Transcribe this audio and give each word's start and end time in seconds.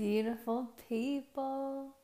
beautiful 0.00 0.72
people. 0.88 1.94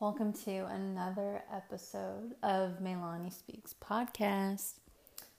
Welcome 0.00 0.32
to 0.44 0.64
another 0.68 1.42
episode 1.54 2.34
of 2.42 2.80
Melani 2.82 3.30
Speaks 3.30 3.74
podcast. 3.74 4.78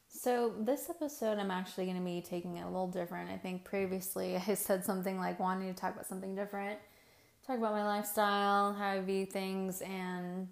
So, 0.07 0.53
this 0.59 0.91
episode, 0.91 1.39
I'm 1.39 1.49
actually 1.49 1.85
going 1.85 1.97
to 1.97 2.03
be 2.03 2.21
taking 2.21 2.57
it 2.57 2.61
a 2.61 2.67
little 2.67 2.85
different. 2.87 3.31
I 3.31 3.37
think 3.37 3.63
previously 3.63 4.37
I 4.47 4.53
said 4.53 4.85
something 4.85 5.17
like 5.17 5.39
wanting 5.39 5.73
to 5.73 5.81
talk 5.81 5.95
about 5.95 6.05
something 6.05 6.35
different, 6.35 6.77
talk 7.47 7.57
about 7.57 7.71
my 7.71 7.83
lifestyle, 7.83 8.73
how 8.73 8.91
I 8.91 8.99
view 9.01 9.25
things, 9.25 9.81
and, 9.81 10.49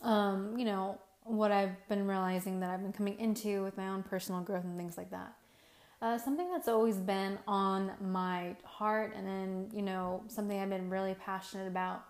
um, 0.00 0.56
you 0.56 0.64
know, 0.64 0.98
what 1.24 1.52
I've 1.52 1.76
been 1.90 2.06
realizing 2.06 2.60
that 2.60 2.70
I've 2.70 2.80
been 2.80 2.94
coming 2.94 3.20
into 3.20 3.62
with 3.64 3.76
my 3.76 3.88
own 3.88 4.02
personal 4.02 4.40
growth 4.40 4.64
and 4.64 4.78
things 4.78 4.96
like 4.96 5.10
that. 5.10 5.34
Uh, 6.00 6.16
something 6.16 6.48
that's 6.52 6.68
always 6.68 6.96
been 6.96 7.38
on 7.48 7.90
my 8.00 8.54
heart, 8.62 9.14
and 9.16 9.26
then, 9.26 9.68
you 9.72 9.82
know, 9.82 10.22
something 10.28 10.58
I've 10.58 10.70
been 10.70 10.90
really 10.90 11.14
passionate 11.14 11.66
about 11.66 12.04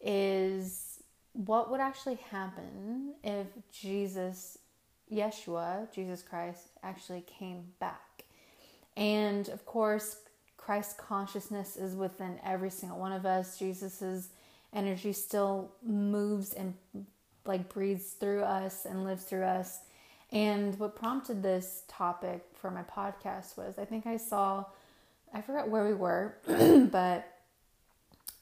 is 0.00 1.02
what 1.32 1.70
would 1.70 1.80
actually 1.80 2.18
happen 2.30 3.14
if 3.24 3.46
Jesus, 3.72 4.58
Yeshua, 5.10 5.92
Jesus 5.92 6.22
Christ, 6.22 6.68
actually 6.82 7.22
came 7.22 7.64
back. 7.80 8.24
And 8.96 9.48
of 9.48 9.64
course, 9.64 10.18
Christ 10.58 10.98
consciousness 10.98 11.76
is 11.76 11.96
within 11.96 12.38
every 12.44 12.70
single 12.70 12.98
one 12.98 13.12
of 13.12 13.26
us. 13.26 13.58
Jesus's 13.58 14.28
energy 14.72 15.12
still 15.12 15.72
moves 15.82 16.52
and 16.52 16.74
like 17.44 17.68
breathes 17.68 18.12
through 18.12 18.42
us 18.42 18.84
and 18.84 19.04
lives 19.04 19.24
through 19.24 19.44
us. 19.44 19.80
And 20.34 20.76
what 20.80 20.96
prompted 20.96 21.44
this 21.44 21.84
topic 21.86 22.44
for 22.54 22.68
my 22.68 22.82
podcast 22.82 23.56
was 23.56 23.78
I 23.78 23.84
think 23.84 24.04
I 24.04 24.16
saw, 24.16 24.64
I 25.32 25.40
forgot 25.40 25.70
where 25.70 25.86
we 25.86 25.94
were, 25.94 26.34
but 26.90 27.32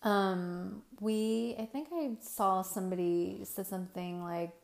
um, 0.03 0.83
we, 1.01 1.55
I 1.59 1.67
think 1.67 1.89
I 1.93 2.13
saw 2.23 2.63
somebody 2.63 3.43
said 3.45 3.67
something 3.67 4.25
like 4.25 4.55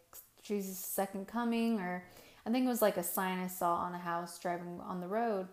Jesus' 0.42 0.78
second 0.78 1.28
coming, 1.28 1.78
or 1.78 2.02
I 2.46 2.50
think 2.50 2.64
it 2.64 2.68
was 2.68 2.80
like 2.80 2.96
a 2.96 3.02
sign 3.02 3.38
I 3.38 3.46
saw 3.46 3.74
on 3.74 3.94
a 3.94 3.98
house 3.98 4.38
driving 4.38 4.80
on 4.80 5.02
the 5.02 5.06
road. 5.06 5.48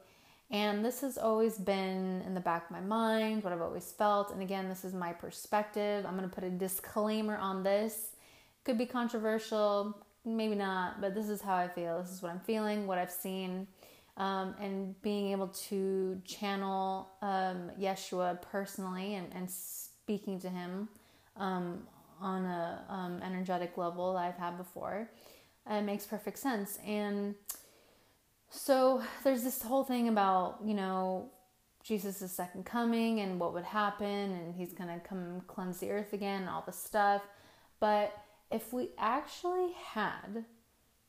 And 0.51 0.85
this 0.85 1.01
has 1.01 1.17
always 1.17 1.57
been 1.57 2.21
in 2.25 2.35
the 2.35 2.39
back 2.39 2.65
of 2.65 2.71
my 2.71 2.79
mind, 2.79 3.43
what 3.43 3.51
I've 3.51 3.61
always 3.61 3.91
felt. 3.91 4.31
And 4.31 4.41
again, 4.41 4.69
this 4.69 4.85
is 4.85 4.93
my 4.93 5.11
perspective. 5.11 6.05
I'm 6.05 6.15
going 6.15 6.29
to 6.29 6.33
put 6.33 6.45
a 6.45 6.49
disclaimer 6.49 7.35
on 7.35 7.63
this. 7.63 8.11
Could 8.63 8.77
be 8.77 8.85
controversial, 8.85 9.97
maybe 10.25 10.55
not, 10.55 11.01
but 11.01 11.13
this 11.13 11.29
is 11.29 11.41
how 11.41 11.55
I 11.55 11.67
feel. 11.67 12.01
This 12.01 12.11
is 12.11 12.21
what 12.21 12.31
I'm 12.31 12.39
feeling, 12.39 12.87
what 12.87 12.97
I've 12.97 13.11
seen, 13.11 13.67
um, 14.17 14.55
and 14.59 14.99
being 15.01 15.31
able 15.31 15.47
to 15.47 16.21
channel 16.25 17.09
um, 17.21 17.71
Yeshua 17.79 18.41
personally 18.41 19.15
and, 19.15 19.27
and 19.33 19.49
speaking 19.49 20.39
to 20.39 20.49
him 20.49 20.89
um, 21.37 21.83
on 22.19 22.45
a 22.45 22.83
um, 22.89 23.21
energetic 23.23 23.77
level 23.77 24.13
that 24.13 24.19
I've 24.19 24.37
had 24.37 24.57
before. 24.57 25.09
It 25.69 25.81
makes 25.81 26.05
perfect 26.05 26.39
sense. 26.39 26.79
And 26.85 27.35
so 28.49 29.03
there's 29.23 29.43
this 29.43 29.61
whole 29.61 29.83
thing 29.83 30.07
about, 30.07 30.59
you 30.63 30.73
know, 30.73 31.29
Jesus' 31.83 32.31
second 32.31 32.65
coming 32.65 33.19
and 33.19 33.39
what 33.39 33.53
would 33.53 33.63
happen, 33.63 34.07
and 34.07 34.55
he's 34.55 34.73
going 34.73 34.89
to 34.89 34.99
come 35.07 35.41
cleanse 35.45 35.79
the 35.79 35.91
earth 35.91 36.13
again, 36.13 36.41
and 36.41 36.49
all 36.49 36.63
this 36.65 36.79
stuff. 36.79 37.21
But 37.79 38.17
if 38.51 38.71
we 38.71 38.89
actually 38.97 39.71
had 39.93 40.45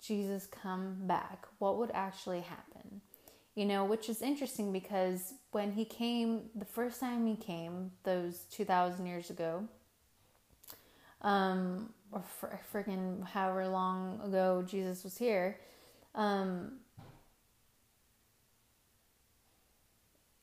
Jesus 0.00 0.46
come 0.46 0.96
back, 1.06 1.46
what 1.58 1.78
would 1.78 1.90
actually 1.92 2.40
happen? 2.40 3.00
You 3.54 3.64
know, 3.64 3.84
which 3.84 4.08
is 4.08 4.22
interesting 4.22 4.72
because 4.72 5.34
when 5.50 5.72
he 5.72 5.84
came, 5.84 6.50
the 6.54 6.64
first 6.64 7.00
time 7.00 7.26
he 7.26 7.36
came, 7.36 7.90
those 8.04 8.40
2,000 8.50 9.06
years 9.06 9.30
ago, 9.30 9.66
um, 11.22 11.92
or 12.12 12.22
fr- 12.22 12.46
freaking 12.72 13.26
however 13.26 13.66
long 13.68 14.20
ago 14.22 14.62
Jesus 14.66 15.02
was 15.04 15.16
here, 15.16 15.58
um, 16.14 16.72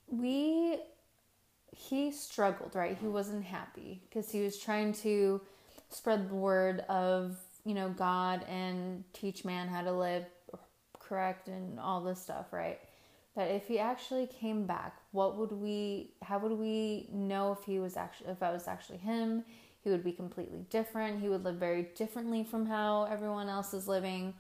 we, 0.08 0.80
he 1.72 2.12
struggled, 2.12 2.75
right? 2.75 2.98
He 3.00 3.08
wasn't 3.08 3.46
happy 3.46 4.02
because 4.10 4.31
he 4.31 4.42
was 4.42 4.58
trying 4.58 4.94
to 4.94 5.42
spread 5.94 6.30
the 6.30 6.36
word 6.36 6.81
of 6.90 7.38
you 7.66 7.74
know 7.74 7.90
God 7.90 8.46
and 8.50 9.04
teach 9.14 9.46
man 9.46 9.68
how 9.68 9.81
to 9.81 9.92
live 9.92 10.26
correct 11.00 11.48
and 11.48 11.80
all 11.80 12.02
this 12.02 12.22
stuff, 12.22 12.52
right? 12.52 12.80
That 13.36 13.50
if 13.52 13.68
he 13.68 13.80
actually 13.80 14.28
came 14.28 14.66
back, 14.66 15.00
what 15.12 15.38
would 15.38 15.52
we? 15.52 16.12
How 16.22 16.40
would 16.40 16.52
we 16.52 17.08
know 17.12 17.52
if 17.52 17.66
he 17.66 17.80
was 17.80 17.98
actually 17.98 18.31
if 18.31 18.44
I 18.44 18.52
was 18.52 18.68
actually 18.68 19.00
him? 19.00 19.44
He 19.84 19.90
would 19.90 20.04
be 20.04 20.14
completely 20.14 20.66
different. 20.70 21.22
He 21.22 21.30
would 21.30 21.44
live 21.44 21.56
very 21.56 21.90
differently 21.96 22.44
from 22.44 22.66
how 22.66 23.04
everyone 23.04 23.50
else 23.50 23.74
is 23.74 23.88
living, 23.88 24.34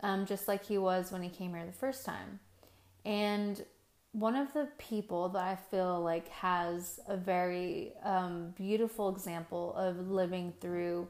um, 0.00 0.26
just 0.26 0.48
like 0.48 0.64
he 0.64 0.78
was 0.78 1.12
when 1.12 1.22
he 1.22 1.28
came 1.28 1.54
here 1.54 1.64
the 1.64 1.72
first 1.72 2.04
time. 2.04 2.40
And 3.04 3.64
one 4.12 4.34
of 4.34 4.52
the 4.52 4.68
people 4.78 5.28
that 5.30 5.42
I 5.42 5.56
feel 5.56 6.00
like 6.00 6.28
has 6.28 6.98
a 7.06 7.16
very 7.16 7.92
um, 8.02 8.52
beautiful 8.56 9.08
example 9.08 9.74
of 9.74 10.10
living 10.10 10.52
through 10.60 11.08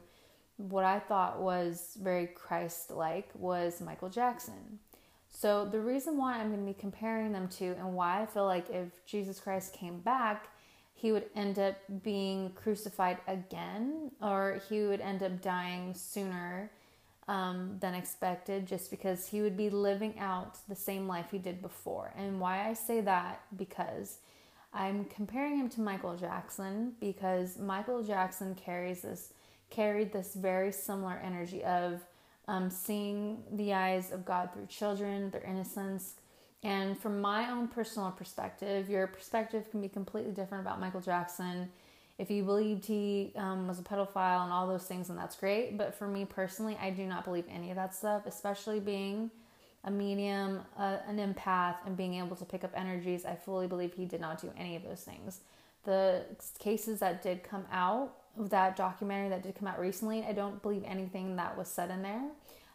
what 0.57 0.85
I 0.85 0.99
thought 0.99 1.41
was 1.41 1.97
very 1.99 2.27
Christ 2.27 2.91
like 2.91 3.29
was 3.33 3.81
Michael 3.81 4.09
Jackson. 4.09 4.79
So, 5.31 5.65
the 5.65 5.79
reason 5.79 6.17
why 6.17 6.37
I'm 6.37 6.49
going 6.49 6.59
to 6.59 6.65
be 6.65 6.77
comparing 6.77 7.31
them 7.31 7.47
to 7.49 7.67
and 7.79 7.93
why 7.95 8.21
I 8.21 8.25
feel 8.25 8.45
like 8.45 8.69
if 8.69 8.89
Jesus 9.05 9.39
Christ 9.39 9.73
came 9.73 9.99
back, 9.99 10.49
he 10.93 11.11
would 11.11 11.25
end 11.35 11.57
up 11.57 11.77
being 12.03 12.51
crucified 12.51 13.17
again 13.27 14.11
or 14.21 14.61
he 14.69 14.83
would 14.83 15.01
end 15.01 15.23
up 15.23 15.41
dying 15.41 15.95
sooner 15.95 16.69
um, 17.31 17.77
than 17.79 17.93
expected 17.93 18.67
just 18.67 18.91
because 18.91 19.25
he 19.25 19.41
would 19.41 19.55
be 19.55 19.69
living 19.69 20.19
out 20.19 20.57
the 20.67 20.75
same 20.75 21.07
life 21.07 21.27
he 21.31 21.37
did 21.37 21.61
before. 21.61 22.13
And 22.17 22.41
why 22.41 22.67
I 22.67 22.73
say 22.73 22.99
that 22.99 23.41
because 23.55 24.17
I'm 24.73 25.05
comparing 25.05 25.55
him 25.55 25.69
to 25.69 25.81
Michael 25.81 26.17
Jackson 26.17 26.91
because 26.99 27.57
Michael 27.57 28.03
Jackson 28.03 28.53
carries 28.53 29.03
this 29.03 29.31
carried 29.69 30.11
this 30.11 30.33
very 30.35 30.73
similar 30.73 31.21
energy 31.23 31.63
of 31.63 32.01
um, 32.49 32.69
seeing 32.69 33.41
the 33.53 33.73
eyes 33.73 34.11
of 34.11 34.25
God 34.25 34.49
through 34.53 34.65
children, 34.65 35.31
their 35.31 35.43
innocence. 35.43 36.15
And 36.63 36.99
from 36.99 37.21
my 37.21 37.49
own 37.49 37.69
personal 37.69 38.11
perspective, 38.11 38.89
your 38.89 39.07
perspective 39.07 39.71
can 39.71 39.79
be 39.79 39.87
completely 39.87 40.33
different 40.33 40.65
about 40.65 40.81
Michael 40.81 40.99
Jackson 40.99 41.69
if 42.21 42.29
you 42.29 42.43
believed 42.43 42.85
he 42.85 43.33
um, 43.35 43.67
was 43.67 43.79
a 43.79 43.81
pedophile 43.81 44.43
and 44.43 44.53
all 44.53 44.67
those 44.67 44.83
things, 44.83 45.07
then 45.07 45.17
that's 45.17 45.35
great. 45.35 45.75
But 45.75 45.95
for 45.95 46.07
me 46.07 46.23
personally, 46.23 46.77
I 46.79 46.91
do 46.91 47.07
not 47.07 47.25
believe 47.25 47.45
any 47.49 47.71
of 47.71 47.77
that 47.77 47.95
stuff, 47.95 48.27
especially 48.27 48.79
being 48.79 49.31
a 49.85 49.89
medium, 49.89 50.61
uh, 50.77 50.97
an 51.07 51.17
empath, 51.17 51.77
and 51.83 51.97
being 51.97 52.13
able 52.13 52.35
to 52.35 52.45
pick 52.45 52.63
up 52.63 52.73
energies. 52.75 53.25
I 53.25 53.33
fully 53.33 53.65
believe 53.65 53.95
he 53.95 54.05
did 54.05 54.21
not 54.21 54.39
do 54.39 54.51
any 54.55 54.75
of 54.75 54.83
those 54.83 55.01
things. 55.01 55.39
The 55.83 56.23
cases 56.59 56.99
that 56.99 57.23
did 57.23 57.41
come 57.41 57.65
out 57.71 58.13
of 58.37 58.51
that 58.51 58.75
documentary 58.75 59.29
that 59.29 59.41
did 59.41 59.55
come 59.55 59.67
out 59.67 59.79
recently, 59.79 60.23
I 60.23 60.31
don't 60.31 60.61
believe 60.61 60.83
anything 60.85 61.37
that 61.37 61.57
was 61.57 61.69
said 61.69 61.89
in 61.89 62.03
there. 62.03 62.21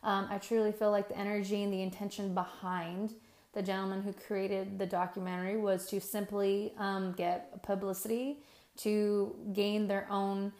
Um, 0.02 0.26
I 0.28 0.38
truly 0.38 0.72
feel 0.72 0.90
like 0.90 1.06
the 1.08 1.16
energy 1.16 1.62
and 1.62 1.72
the 1.72 1.82
intention 1.82 2.34
behind 2.34 3.15
the 3.53 3.62
gentleman 3.62 4.03
who 4.03 4.12
created 4.12 4.76
the 4.76 4.86
documentary 4.86 5.56
was 5.56 5.86
to 5.86 6.00
simply 6.00 6.72
um, 6.78 7.12
get 7.12 7.62
publicity 7.62 8.38
to 8.78 9.34
gain 9.52 9.88
their 9.88 10.06
own 10.10 10.52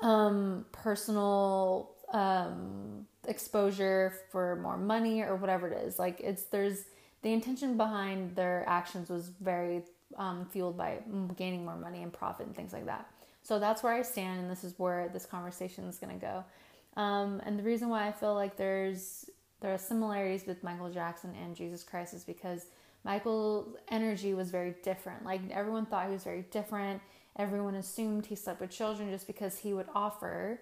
um, 0.02 0.66
personal 0.72 1.92
um, 2.14 3.06
exposure 3.28 4.14
for 4.32 4.56
more 4.58 4.78
money 4.78 5.22
or 5.22 5.36
whatever 5.36 5.68
it 5.68 5.86
is. 5.86 6.00
Like 6.00 6.20
it's 6.22 6.44
there's 6.44 6.86
the 7.22 7.34
intention 7.34 7.78
behind 7.78 8.36
their 8.36 8.64
actions 8.68 9.10
was 9.10 9.30
very 9.42 9.84
um, 10.18 10.46
fueled 10.52 10.78
by 10.78 11.00
gaining 11.36 11.66
more 11.66 11.76
money 11.76 12.04
and 12.04 12.14
profit 12.14 12.48
and 12.48 12.56
things 12.56 12.74
like 12.74 12.86
that. 12.86 13.10
So 13.44 13.60
that's 13.60 13.82
where 13.82 13.94
I 13.94 14.02
stand, 14.02 14.42
and 14.42 14.52
this 14.52 14.64
is 14.64 14.74
where 14.78 15.10
this 15.14 15.26
conversation 15.26 15.86
is 15.86 15.98
going 15.98 16.20
to 16.20 16.26
go. 16.26 16.44
Um, 17.02 17.42
and 17.46 17.58
the 17.58 17.64
reason 17.64 17.90
why 17.90 18.08
I 18.08 18.12
feel 18.12 18.34
like 18.34 18.58
there's 18.58 19.30
there 19.62 19.74
are 19.74 19.78
similarities 19.78 20.46
with 20.46 20.64
Michael 20.64 20.90
Jackson 20.90 21.34
and 21.42 21.56
Jesus 21.56 21.84
Christ 21.84 22.14
is 22.14 22.24
because 22.24 22.66
Michael's 23.04 23.76
energy 23.90 24.34
was 24.34 24.52
very 24.52 24.76
different. 24.84 25.26
Like 25.26 25.42
everyone 25.52 25.86
thought 25.86 26.08
he 26.08 26.14
was 26.14 26.24
very 26.24 26.46
different. 26.52 27.02
Everyone 27.38 27.76
assumed 27.76 28.26
he 28.26 28.36
slept 28.36 28.60
with 28.62 28.72
children 28.72 29.10
just 29.10 29.28
because 29.28 29.58
he 29.58 29.74
would 29.74 29.88
offer 29.94 30.60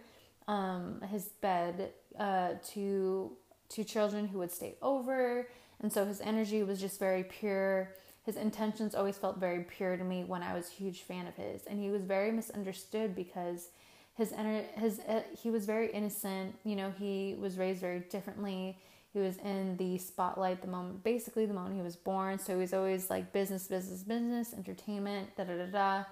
um, 0.48 1.02
his 1.10 1.30
bed 1.42 1.92
uh, 2.20 2.54
to 2.74 3.32
to 3.68 3.84
children 3.84 4.28
who 4.28 4.38
would 4.38 4.52
stay 4.52 4.76
over, 4.82 5.48
and 5.82 5.92
so 5.92 6.06
his 6.06 6.22
energy 6.22 6.62
was 6.64 6.80
just 6.80 7.00
very 7.00 7.24
pure. 7.24 7.96
His 8.24 8.38
intentions 8.38 8.96
always 8.96 9.18
felt 9.18 9.38
very 9.38 9.64
pure 9.64 9.98
to 9.98 10.04
me 10.04 10.24
when 10.24 10.44
I 10.44 10.54
was 10.54 10.68
a 10.68 10.72
huge 10.72 11.02
fan 11.02 11.28
of 11.28 11.36
his, 11.36 11.64
and 11.66 11.80
he 11.80 11.90
was 11.90 12.04
very 12.04 12.32
misunderstood 12.32 13.16
because 13.16 13.70
his 14.16 14.34
his 14.76 15.00
uh, 15.00 15.22
he 15.42 15.50
was 15.50 15.66
very 15.66 15.92
innocent. 15.92 16.56
You 16.64 16.76
know, 16.76 16.94
he 16.98 17.36
was 17.40 17.58
raised 17.58 17.82
very 17.82 18.00
differently 18.00 18.78
he 19.16 19.22
was 19.22 19.38
in 19.38 19.78
the 19.78 19.98
spotlight 19.98 20.62
the 20.62 20.68
moment, 20.68 21.02
basically 21.02 21.46
the 21.46 21.54
moment 21.54 21.76
he 21.76 21.82
was 21.82 21.96
born. 21.96 22.38
So 22.38 22.54
he 22.54 22.60
was 22.60 22.74
always 22.74 23.10
like 23.10 23.32
business, 23.32 23.66
business, 23.66 24.04
business, 24.04 24.54
entertainment, 24.54 25.36
da 25.38 25.46
da 25.46 25.56
da 25.56 25.66
da. 25.68 26.04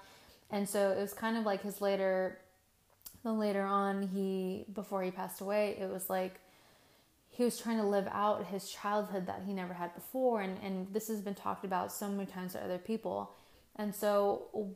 And 0.50 0.68
so 0.70 0.92
it 0.92 0.98
was 0.98 1.14
kind 1.14 1.36
of 1.36 1.44
like 1.44 1.62
his 1.64 1.82
later, 1.82 2.40
the 3.24 3.34
later 3.34 3.64
on, 3.64 4.08
he, 4.08 4.66
before 4.74 5.04
he 5.04 5.12
passed 5.12 5.42
away, 5.42 5.76
it 5.82 5.90
was 5.90 6.10
like 6.10 6.40
he 7.30 7.44
was 7.44 7.60
trying 7.60 7.78
to 7.78 7.86
live 7.86 8.08
out 8.10 8.46
his 8.46 8.70
childhood 8.70 9.28
that 9.28 9.42
he 9.46 9.52
never 9.52 9.74
had 9.74 9.94
before. 9.96 10.40
And, 10.40 10.58
and 10.64 10.88
this 10.94 11.10
has 11.10 11.20
been 11.20 11.36
talked 11.36 11.66
about 11.66 11.92
so 11.92 12.08
many 12.08 12.26
times 12.26 12.54
to 12.54 12.64
other 12.64 12.78
people. 12.78 13.34
And 13.76 13.94
so 13.94 14.76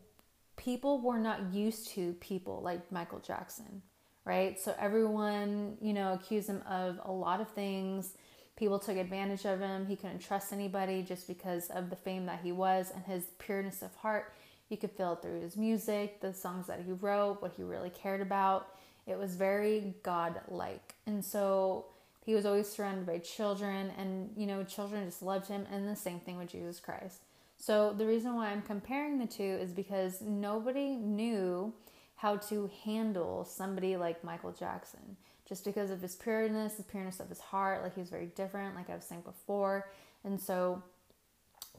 people 0.58 1.00
were 1.00 1.20
not 1.20 1.54
used 1.54 1.88
to 1.92 2.12
people 2.20 2.60
like 2.62 2.92
Michael 2.92 3.20
Jackson 3.20 3.84
right? 4.28 4.60
So 4.60 4.76
everyone, 4.78 5.78
you 5.82 5.94
know, 5.94 6.14
accused 6.14 6.50
him 6.50 6.62
of 6.70 7.00
a 7.06 7.12
lot 7.12 7.40
of 7.40 7.48
things. 7.48 8.12
People 8.58 8.78
took 8.78 8.98
advantage 8.98 9.46
of 9.46 9.62
him. 9.62 9.86
He 9.86 9.96
couldn't 9.96 10.20
trust 10.20 10.52
anybody 10.52 11.02
just 11.02 11.28
because 11.28 11.70
of 11.70 11.90
the 11.90 11.96
fame 11.96 12.26
that 12.26 12.42
he 12.44 12.52
was 12.52 12.92
and 12.94 13.06
his 13.06 13.24
pureness 13.40 13.82
of 13.82 13.96
heart. 13.96 14.34
You 14.68 14.76
could 14.76 14.92
feel 14.92 15.14
it 15.14 15.22
through 15.22 15.40
his 15.40 15.56
music, 15.56 16.20
the 16.20 16.34
songs 16.34 16.68
that 16.68 16.82
he 16.86 16.92
wrote, 16.92 17.42
what 17.42 17.54
he 17.56 17.64
really 17.64 17.90
cared 17.90 18.20
about. 18.20 18.68
It 19.06 19.18
was 19.18 19.36
very 19.36 19.94
God-like. 20.04 20.96
And 21.06 21.24
so 21.24 21.86
he 22.26 22.34
was 22.34 22.46
always 22.46 22.68
surrounded 22.68 23.06
by 23.06 23.20
children 23.20 23.92
and, 23.98 24.32
you 24.36 24.46
know, 24.46 24.66
children 24.66 25.06
just 25.06 25.22
loved 25.24 25.48
him 25.48 25.66
and 25.72 25.88
the 25.88 25.96
same 25.96 26.20
thing 26.20 26.38
with 26.38 26.52
Jesus 26.52 26.82
Christ. 26.82 27.22
So 27.58 27.94
the 27.98 28.06
reason 28.06 28.36
why 28.36 28.50
I'm 28.50 28.62
comparing 28.62 29.20
the 29.20 29.26
two 29.26 29.58
is 29.62 29.72
because 29.72 30.20
nobody 30.20 30.98
knew 30.98 31.74
how 32.18 32.36
to 32.36 32.70
handle 32.84 33.46
somebody 33.46 33.96
like 33.96 34.24
Michael 34.24 34.52
Jackson 34.52 35.18
just 35.48 35.64
because 35.64 35.90
of 35.90 36.02
his 36.02 36.16
pureness, 36.16 36.74
the 36.74 36.84
pureness 36.84 37.20
of 37.20 37.30
his 37.30 37.40
heart. 37.40 37.82
Like 37.82 37.96
he 37.96 38.02
was 38.02 38.10
very 38.10 38.28
different, 38.36 38.76
like 38.76 38.90
I 38.90 38.96
was 38.96 39.06
saying 39.06 39.22
before. 39.22 39.90
And 40.24 40.40
so, 40.40 40.84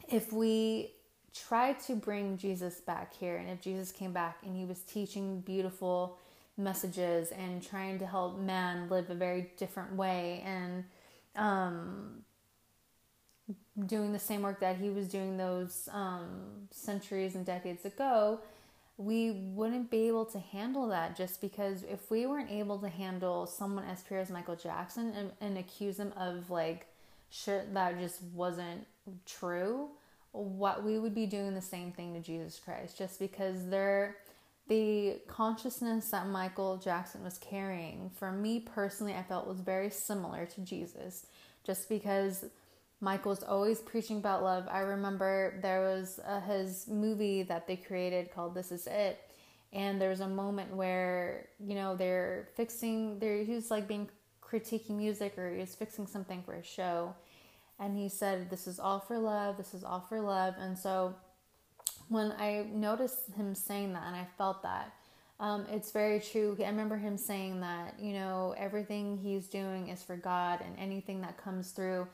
if 0.08 0.32
we 0.32 0.92
try 1.34 1.74
to 1.74 1.94
bring 1.94 2.38
Jesus 2.38 2.80
back 2.80 3.14
here, 3.14 3.36
and 3.36 3.50
if 3.50 3.60
Jesus 3.60 3.92
came 3.92 4.12
back 4.12 4.38
and 4.44 4.56
he 4.56 4.64
was 4.64 4.80
teaching 4.80 5.40
beautiful 5.40 6.18
messages 6.56 7.30
and 7.30 7.62
trying 7.62 7.98
to 7.98 8.06
help 8.06 8.38
man 8.38 8.88
live 8.88 9.10
a 9.10 9.14
very 9.14 9.50
different 9.56 9.94
way 9.94 10.42
and 10.44 10.84
um, 11.36 12.24
doing 13.86 14.12
the 14.12 14.18
same 14.18 14.42
work 14.42 14.60
that 14.60 14.76
he 14.76 14.90
was 14.90 15.08
doing 15.08 15.36
those 15.36 15.88
um, 15.92 16.68
centuries 16.70 17.34
and 17.34 17.46
decades 17.46 17.84
ago, 17.84 18.40
we 18.98 19.30
wouldn't 19.30 19.90
be 19.90 20.08
able 20.08 20.26
to 20.26 20.40
handle 20.40 20.88
that 20.88 21.16
just 21.16 21.40
because 21.40 21.84
if 21.84 22.10
we 22.10 22.26
weren't 22.26 22.50
able 22.50 22.78
to 22.80 22.88
handle 22.88 23.46
someone 23.46 23.84
as 23.84 24.02
pure 24.02 24.18
as 24.18 24.28
Michael 24.28 24.56
Jackson 24.56 25.12
and, 25.16 25.30
and 25.40 25.56
accuse 25.56 25.98
him 25.98 26.12
of 26.16 26.50
like 26.50 26.88
shit 27.30 27.72
that 27.74 27.98
just 28.00 28.20
wasn't 28.34 28.84
true, 29.24 29.88
what 30.32 30.82
we 30.84 30.98
would 30.98 31.14
be 31.14 31.26
doing 31.26 31.54
the 31.54 31.62
same 31.62 31.92
thing 31.92 32.12
to 32.14 32.20
Jesus 32.20 32.60
Christ 32.62 32.98
just 32.98 33.20
because 33.20 33.68
they're 33.68 34.16
the 34.68 35.16
consciousness 35.28 36.10
that 36.10 36.26
Michael 36.26 36.76
Jackson 36.76 37.24
was 37.24 37.38
carrying, 37.38 38.10
for 38.10 38.30
me 38.30 38.60
personally, 38.60 39.14
I 39.14 39.22
felt 39.22 39.46
was 39.46 39.60
very 39.60 39.90
similar 39.90 40.44
to 40.44 40.60
Jesus, 40.60 41.26
just 41.64 41.88
because 41.88 42.44
Michael's 43.00 43.42
always 43.42 43.80
preaching 43.80 44.18
about 44.18 44.42
love. 44.42 44.66
I 44.70 44.80
remember 44.80 45.58
there 45.62 45.82
was 45.82 46.18
a, 46.26 46.40
his 46.40 46.88
movie 46.88 47.42
that 47.44 47.66
they 47.66 47.76
created 47.76 48.32
called 48.32 48.54
This 48.54 48.72
Is 48.72 48.86
It. 48.86 49.20
And 49.72 50.00
there 50.00 50.10
was 50.10 50.20
a 50.20 50.28
moment 50.28 50.74
where, 50.74 51.48
you 51.60 51.74
know, 51.74 51.94
they're 51.94 52.48
fixing, 52.56 53.18
they're, 53.18 53.44
he 53.44 53.54
was 53.54 53.70
like 53.70 53.86
being 53.86 54.08
critiquing 54.42 54.96
music 54.96 55.38
or 55.38 55.52
he 55.52 55.60
was 55.60 55.74
fixing 55.74 56.06
something 56.06 56.42
for 56.42 56.54
a 56.54 56.64
show. 56.64 57.14
And 57.78 57.96
he 57.96 58.08
said, 58.08 58.50
This 58.50 58.66
is 58.66 58.80
all 58.80 58.98
for 58.98 59.18
love. 59.18 59.56
This 59.56 59.74
is 59.74 59.84
all 59.84 60.00
for 60.00 60.20
love. 60.20 60.54
And 60.58 60.76
so 60.76 61.14
when 62.08 62.32
I 62.32 62.66
noticed 62.72 63.32
him 63.36 63.54
saying 63.54 63.92
that 63.92 64.04
and 64.06 64.16
I 64.16 64.26
felt 64.36 64.62
that, 64.62 64.92
um, 65.38 65.66
it's 65.70 65.92
very 65.92 66.18
true. 66.18 66.56
I 66.58 66.68
remember 66.68 66.96
him 66.96 67.16
saying 67.16 67.60
that, 67.60 67.94
you 68.00 68.14
know, 68.14 68.54
everything 68.58 69.18
he's 69.18 69.46
doing 69.46 69.88
is 69.88 70.02
for 70.02 70.16
God 70.16 70.60
and 70.64 70.76
anything 70.76 71.20
that 71.20 71.36
comes 71.36 71.70
through 71.70 72.08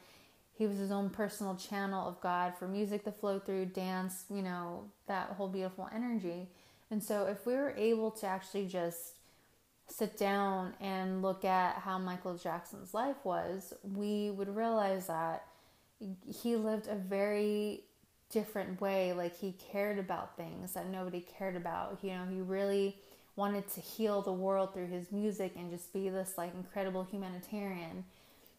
he 0.56 0.67
was 0.67 0.79
his 0.79 0.93
own 0.93 1.11
personal 1.11 1.56
channel 1.56 2.09
of 2.09 2.21
God 2.21 2.55
for 2.56 2.69
music 2.69 3.05
to 3.05 3.12
flow 3.12 3.39
through, 3.41 3.67
dance, 3.67 4.25
you 4.31 4.43
know, 4.43 4.85
that 5.09 5.31
whole 5.31 5.49
beautiful 5.49 5.89
energy. 5.93 6.49
And 6.91 7.03
so 7.03 7.27
if 7.27 7.45
we 7.45 7.55
were 7.55 7.75
able 7.77 8.12
to 8.12 8.27
actually 8.27 8.67
just 8.67 9.17
sit 9.89 10.17
down 10.17 10.75
and 10.81 11.23
look 11.23 11.45
at 11.45 11.77
how 11.77 11.99
Michael 11.99 12.37
Jackson's 12.37 12.95
life 12.95 13.17
was, 13.25 13.75
we 13.83 14.31
would 14.31 14.55
realize 14.55 15.09
that 15.09 15.45
he 16.27 16.56
lived 16.56 16.87
a 16.87 16.95
very 16.95 17.81
different 18.31 18.81
way. 18.81 19.12
Like 19.12 19.37
he 19.37 19.56
cared 19.73 19.99
about 19.99 20.37
things 20.37 20.73
that 20.75 20.89
nobody 20.89 21.21
cared 21.21 21.56
about. 21.56 21.99
You 22.03 22.11
know, 22.11 22.27
he 22.31 22.41
really 22.41 22.97
wanted 23.37 23.69
to 23.73 23.81
heal 23.81 24.23
the 24.23 24.33
world 24.33 24.73
through 24.73 24.87
his 24.87 25.11
music 25.11 25.55
and 25.56 25.71
just 25.71 25.93
be 25.93 26.09
this 26.09 26.35
like 26.39 26.55
incredible 26.55 27.05
humanitarian 27.05 28.05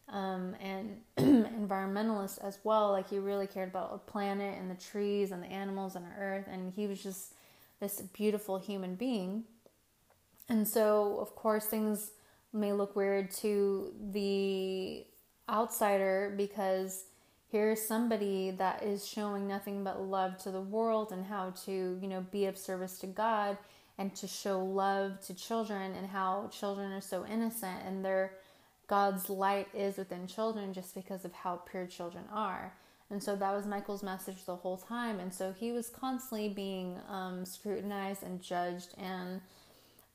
um, 0.10 0.56
and 0.60 1.02
environmentalist 1.18 2.44
as 2.44 2.60
well. 2.64 2.92
Like 2.92 3.10
he 3.10 3.20
really 3.20 3.48
cared 3.48 3.70
about 3.70 3.92
the 3.92 4.12
planet 4.12 4.58
and 4.60 4.70
the 4.70 4.76
trees 4.76 5.32
and 5.32 5.42
the 5.42 5.48
animals 5.48 5.96
and 5.96 6.06
the 6.06 6.16
earth, 6.20 6.46
and 6.50 6.74
he 6.76 6.88
was 6.88 7.02
just 7.02 7.34
this 7.80 8.02
beautiful 8.02 8.58
human 8.58 8.96
being. 8.96 9.44
And 10.48 10.68
so, 10.68 11.18
of 11.20 11.36
course, 11.36 11.66
things 11.66 12.12
may 12.54 12.72
look 12.72 12.96
weird 12.96 13.32
to 13.32 13.94
the 14.12 15.06
outsider 15.50 16.34
because 16.38 17.06
here's 17.52 17.82
somebody 17.82 18.52
that 18.52 18.84
is 18.84 19.08
showing 19.08 19.48
nothing 19.48 19.84
but 19.84 20.02
love 20.02 20.38
to 20.38 20.52
the 20.52 20.62
world 20.62 21.12
and 21.12 21.26
how 21.26 21.52
to, 21.66 21.98
you 22.02 22.08
know, 22.08 22.26
be 22.32 22.46
of 22.46 22.58
service 22.58 22.98
to 23.00 23.08
God 23.08 23.58
and 23.98 24.16
to 24.16 24.28
show 24.28 24.64
love 24.64 25.20
to 25.22 25.34
children 25.34 25.94
and 25.96 26.08
how 26.08 26.50
children 26.52 26.92
are 26.92 27.02
so 27.02 27.26
innocent 27.26 27.80
and 27.86 28.04
they're 28.04 28.34
God's 28.88 29.30
light 29.30 29.68
is 29.74 29.98
within 29.98 30.28
children 30.28 30.74
just 30.74 30.94
because 30.94 31.26
of 31.26 31.34
how 31.34 31.58
pure 31.70 31.88
children 31.88 32.26
are. 32.32 32.74
And 33.10 33.22
so 33.22 33.36
that 33.36 33.54
was 33.54 33.66
Michael's 33.66 34.04
message 34.04 34.46
the 34.46 34.56
whole 34.56 34.78
time. 34.78 35.20
And 35.20 35.34
so 35.34 35.54
he 35.54 35.72
was 35.72 35.90
constantly 35.90 36.50
being 36.50 36.98
um, 37.08 37.46
scrutinized 37.46 38.24
and 38.24 38.42
judged 38.42 38.96
and 38.98 39.42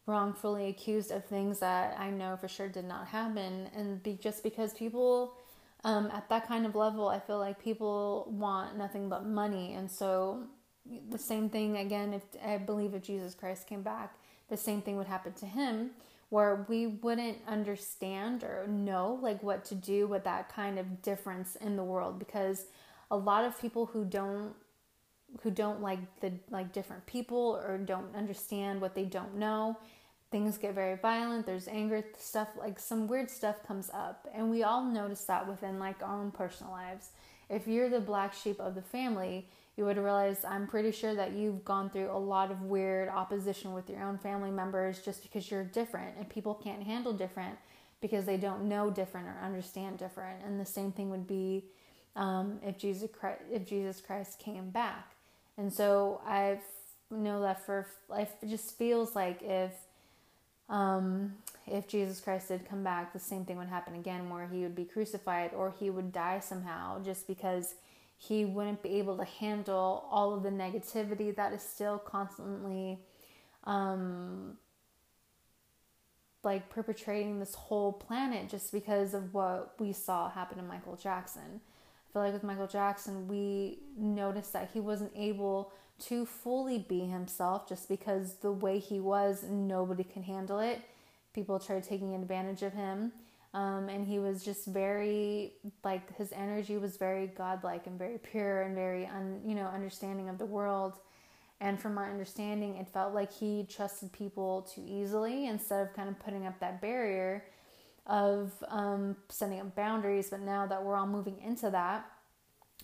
wrongfully 0.07 0.69
accused 0.69 1.13
of 1.13 1.25
things 1.25 1.61
that 1.61 1.99
I 1.99 2.11
know 2.11 2.37
for 2.37 2.49
sure 2.49 2.69
did 2.69 2.85
not 2.85 3.07
happen. 3.07 3.69
And 3.77 4.03
be, 4.03 4.19
just 4.21 4.43
because 4.43 4.75
people 4.75 5.35
um, 5.85 6.11
at 6.13 6.29
that 6.29 6.49
kind 6.49 6.67
of 6.67 6.75
level, 6.75 7.09
I 7.09 7.21
feel 7.21 7.39
like 7.39 7.63
people 7.63 8.27
want 8.29 8.77
nothing 8.77 9.09
but 9.09 9.25
money. 9.25 9.75
And 9.75 9.91
so 9.91 10.45
the 11.11 11.19
same 11.19 11.49
thing 11.49 11.77
again, 11.77 12.15
if 12.15 12.23
I 12.45 12.59
believe 12.59 12.95
if 12.95 13.03
Jesus 13.03 13.35
Christ 13.35 13.67
came 13.67 13.83
back, 13.83 14.15
the 14.49 14.57
same 14.57 14.83
thing 14.83 14.97
would 14.97 15.07
happen 15.07 15.33
to 15.35 15.47
him 15.47 15.91
where 16.31 16.65
we 16.69 16.87
wouldn't 16.87 17.39
understand 17.49 18.45
or 18.45 18.67
know 18.69 19.19
like 19.21 19.43
what 19.43 19.65
to 19.65 19.75
do 19.75 20.07
with 20.07 20.25
that 20.25 20.53
kind 20.53 20.79
of 20.79 21.03
difference 21.03 21.57
in 21.57 21.77
the 21.77 21.85
world 21.85 22.19
because 22.19 22.67
a 23.11 23.17
lot 23.17 23.45
of 23.45 23.61
people 23.61 23.87
who 23.87 24.05
don't 24.05 24.55
who 25.43 25.51
don't 25.51 25.81
like 25.81 25.99
the 26.21 26.33
like 26.51 26.73
different 26.73 27.05
people 27.07 27.61
or 27.65 27.79
don't 27.79 28.15
understand 28.17 28.81
what 28.81 28.95
they 28.95 29.05
don't 29.05 29.37
know 29.37 29.77
things 30.31 30.57
get 30.59 30.75
very 30.75 30.97
violent 30.97 31.45
there's 31.47 31.67
anger 31.67 32.05
stuff 32.17 32.49
like 32.59 32.79
some 32.79 33.07
weird 33.09 33.29
stuff 33.29 33.67
comes 33.67 33.91
up. 33.93 34.29
And 34.35 34.51
we 34.51 34.63
all 34.63 34.85
notice 34.85 35.25
that 35.25 35.47
within 35.47 35.79
like 35.79 36.03
our 36.03 36.21
own 36.21 36.31
personal 36.31 36.73
lives. 36.73 37.11
If 37.49 37.67
you're 37.67 37.89
the 37.89 38.01
black 38.01 38.33
sheep 38.33 38.61
of 38.61 38.75
the 38.75 38.83
family 38.83 39.49
you 39.81 39.87
would 39.87 39.97
realize 39.97 40.45
I'm 40.45 40.67
pretty 40.67 40.93
sure 40.93 41.15
that 41.15 41.33
you've 41.33 41.65
gone 41.65 41.89
through 41.89 42.11
a 42.11 42.19
lot 42.19 42.51
of 42.51 42.61
weird 42.61 43.09
opposition 43.09 43.73
with 43.73 43.89
your 43.89 44.03
own 44.03 44.19
family 44.19 44.51
members 44.51 44.99
just 45.01 45.23
because 45.23 45.51
you're 45.51 45.65
different 45.65 46.19
and 46.19 46.29
people 46.29 46.53
can't 46.53 46.83
handle 46.83 47.15
different 47.15 47.57
because 48.03 48.27
they 48.27 48.37
don't 48.37 48.69
know 48.69 48.91
different 48.91 49.27
or 49.27 49.39
understand 49.43 49.97
different. 49.97 50.45
And 50.45 50.61
the 50.61 50.67
same 50.67 50.93
thing 50.93 51.09
would 51.09 51.27
be 51.27 51.65
um, 52.15 52.59
if 52.63 52.77
Jesus 52.77 53.09
Christ, 53.11 53.41
if 53.51 53.67
Jesus 53.67 54.03
Christ 54.03 54.39
came 54.39 54.69
back. 54.69 55.13
And 55.57 55.73
so 55.73 56.21
I've 56.27 56.61
know 57.11 57.41
that 57.41 57.65
for 57.65 57.87
life, 58.11 58.35
it 58.43 58.51
just 58.51 58.77
feels 58.77 59.17
like 59.17 59.41
if 59.43 59.73
um, 60.69 61.33
if 61.67 61.89
Jesus 61.89 62.21
Christ 62.21 62.49
did 62.49 62.69
come 62.69 62.85
back, 62.85 63.15
the 63.15 63.19
same 63.19 63.47
thing 63.47 63.57
would 63.57 63.69
happen 63.69 63.95
again, 63.95 64.29
where 64.29 64.47
he 64.47 64.61
would 64.61 64.77
be 64.77 64.85
crucified 64.85 65.53
or 65.55 65.75
he 65.81 65.89
would 65.89 66.13
die 66.13 66.39
somehow, 66.39 67.03
just 67.03 67.27
because 67.27 67.77
he 68.23 68.45
wouldn't 68.45 68.83
be 68.83 68.99
able 68.99 69.17
to 69.17 69.25
handle 69.25 70.07
all 70.11 70.35
of 70.35 70.43
the 70.43 70.51
negativity 70.51 71.35
that 71.35 71.55
is 71.55 71.63
still 71.63 71.97
constantly 71.97 72.99
um, 73.65 74.59
like 76.43 76.69
perpetrating 76.69 77.41
this 77.41 77.55
whole 77.55 77.95
planet 77.95 78.51
just 78.51 78.73
because 78.73 79.15
of 79.15 79.33
what 79.33 79.73
we 79.79 79.95
saw 79.95 80.29
happen 80.29 80.59
to 80.59 80.63
Michael 80.63 80.97
Jackson. 80.97 81.63
I 81.63 82.13
feel 82.13 82.23
like 82.23 82.35
with 82.35 82.45
Michael 82.45 82.67
Jackson, 82.67 83.27
we 83.27 83.79
noticed 83.97 84.53
that 84.53 84.69
he 84.75 84.81
wasn't 84.81 85.13
able 85.17 85.73
to 86.01 86.27
fully 86.27 86.79
be 86.79 87.07
himself 87.07 87.67
just 87.67 87.89
because 87.89 88.35
the 88.43 88.53
way 88.53 88.79
he 88.81 89.01
was, 89.01 89.45
nobody 89.49 90.05
can 90.05 90.25
handle 90.25 90.61
it. 90.61 90.83
People 91.33 91.59
tried 91.59 91.85
taking 91.85 92.15
advantage 92.15 92.63
of 92.63 92.75
him. 92.75 93.13
Um, 93.53 93.89
and 93.89 94.07
he 94.07 94.21
was 94.21 94.45
just 94.45 94.67
very 94.67 95.55
like 95.83 96.17
his 96.17 96.33
energy 96.33 96.77
was 96.77 96.97
very 96.97 97.27
godlike 97.27 97.87
and 97.89 97.99
very 97.99 98.19
pure 98.19 98.63
and 98.63 98.77
very 98.77 99.07
un, 99.07 99.41
you 99.45 99.57
know 99.57 99.67
understanding 99.67 100.29
of 100.29 100.39
the 100.39 100.47
world. 100.47 100.95
And 101.61 101.79
from 101.79 101.95
my 101.95 102.09
understanding 102.09 102.77
it 102.77 102.89
felt 102.89 103.13
like 103.13 103.33
he 103.33 103.67
trusted 103.69 104.13
people 104.13 104.63
too 104.73 104.85
easily 104.87 105.47
instead 105.47 105.83
of 105.87 105.95
kind 105.95 106.09
of 106.09 106.19
putting 106.21 106.47
up 106.47 106.61
that 106.61 106.81
barrier 106.81 107.45
of 108.07 108.53
um, 108.69 109.17
setting 109.29 109.61
up 109.61 109.75
boundaries. 109.75 110.31
But 110.31 110.41
now 110.41 110.67
that 110.67 110.83
we're 110.83 110.97
all 110.97 111.07
moving 111.07 111.39
into 111.45 111.71
that 111.71 112.07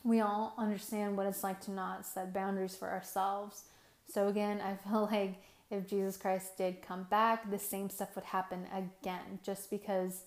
we 0.07 0.21
all 0.21 0.55
understand 0.57 1.17
what 1.17 1.27
it's 1.27 1.43
like 1.43 1.61
to 1.61 1.73
not 1.73 2.07
set 2.07 2.33
boundaries 2.33 2.77
for 2.77 2.89
ourselves. 2.89 3.65
So 4.09 4.29
again 4.29 4.61
i 4.61 4.75
feel 4.89 5.09
like 5.11 5.43
if 5.69 5.89
jesus 5.89 6.17
christ 6.17 6.57
did 6.57 6.81
come 6.81 7.03
back 7.11 7.51
the 7.51 7.59
same 7.59 7.91
stuff 7.91 8.15
would 8.15 8.25
happen 8.25 8.67
again 8.73 9.41
just 9.43 9.69
because 9.69 10.23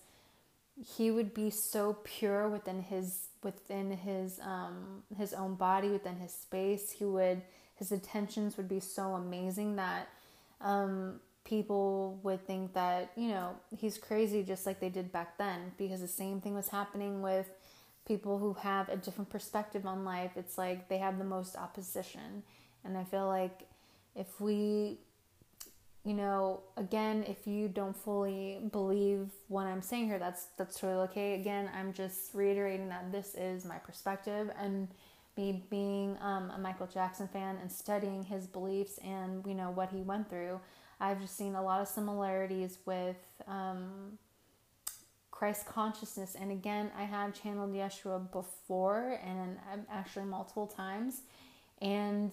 he 0.84 1.10
would 1.10 1.34
be 1.34 1.50
so 1.50 1.98
pure 2.04 2.48
within 2.48 2.82
his 2.82 3.28
within 3.42 3.90
his 3.90 4.40
um 4.40 5.02
his 5.16 5.32
own 5.32 5.54
body 5.54 5.88
within 5.88 6.16
his 6.16 6.32
space. 6.32 6.90
He 6.90 7.04
would 7.04 7.42
his 7.76 7.92
intentions 7.92 8.56
would 8.56 8.68
be 8.68 8.80
so 8.80 9.14
amazing 9.14 9.76
that 9.76 10.08
um 10.60 11.20
people 11.44 12.20
would 12.22 12.46
think 12.46 12.74
that 12.74 13.10
you 13.16 13.28
know 13.28 13.56
he's 13.76 13.98
crazy 13.98 14.42
just 14.42 14.66
like 14.66 14.80
they 14.80 14.88
did 14.88 15.10
back 15.12 15.36
then 15.38 15.72
because 15.78 16.00
the 16.00 16.08
same 16.08 16.40
thing 16.40 16.54
was 16.54 16.68
happening 16.68 17.22
with 17.22 17.48
people 18.06 18.38
who 18.38 18.54
have 18.54 18.88
a 18.88 18.96
different 18.96 19.30
perspective 19.30 19.86
on 19.86 20.04
life. 20.04 20.32
It's 20.36 20.56
like 20.58 20.88
they 20.88 20.98
have 20.98 21.18
the 21.18 21.24
most 21.24 21.56
opposition. 21.56 22.42
And 22.84 22.96
i 22.96 23.04
feel 23.04 23.26
like 23.26 23.68
if 24.16 24.40
we 24.40 24.98
you 26.04 26.14
know, 26.14 26.62
again, 26.76 27.24
if 27.28 27.46
you 27.46 27.68
don't 27.68 27.96
fully 27.96 28.60
believe 28.72 29.28
what 29.48 29.66
I'm 29.66 29.82
saying 29.82 30.06
here, 30.06 30.18
that's 30.18 30.46
that's 30.56 30.78
totally 30.78 31.02
okay. 31.04 31.34
Again, 31.34 31.70
I'm 31.74 31.92
just 31.92 32.34
reiterating 32.34 32.88
that 32.88 33.12
this 33.12 33.34
is 33.34 33.64
my 33.64 33.76
perspective 33.76 34.50
and 34.58 34.88
me 35.36 35.64
being 35.70 36.16
um, 36.20 36.50
a 36.50 36.58
Michael 36.58 36.86
Jackson 36.86 37.28
fan 37.28 37.58
and 37.60 37.70
studying 37.70 38.24
his 38.24 38.46
beliefs 38.46 38.98
and 39.04 39.46
you 39.46 39.54
know 39.54 39.70
what 39.70 39.90
he 39.90 40.00
went 40.00 40.30
through. 40.30 40.60
I've 41.00 41.20
just 41.20 41.36
seen 41.36 41.54
a 41.54 41.62
lot 41.62 41.80
of 41.80 41.88
similarities 41.88 42.78
with 42.84 43.16
um, 43.46 44.18
Christ 45.30 45.66
consciousness, 45.66 46.34
and 46.38 46.50
again, 46.50 46.90
I 46.98 47.04
have 47.04 47.32
channeled 47.40 47.74
Yeshua 47.74 48.30
before 48.32 49.18
and 49.24 49.58
actually 49.90 50.26
multiple 50.26 50.66
times, 50.66 51.22
and 51.80 52.32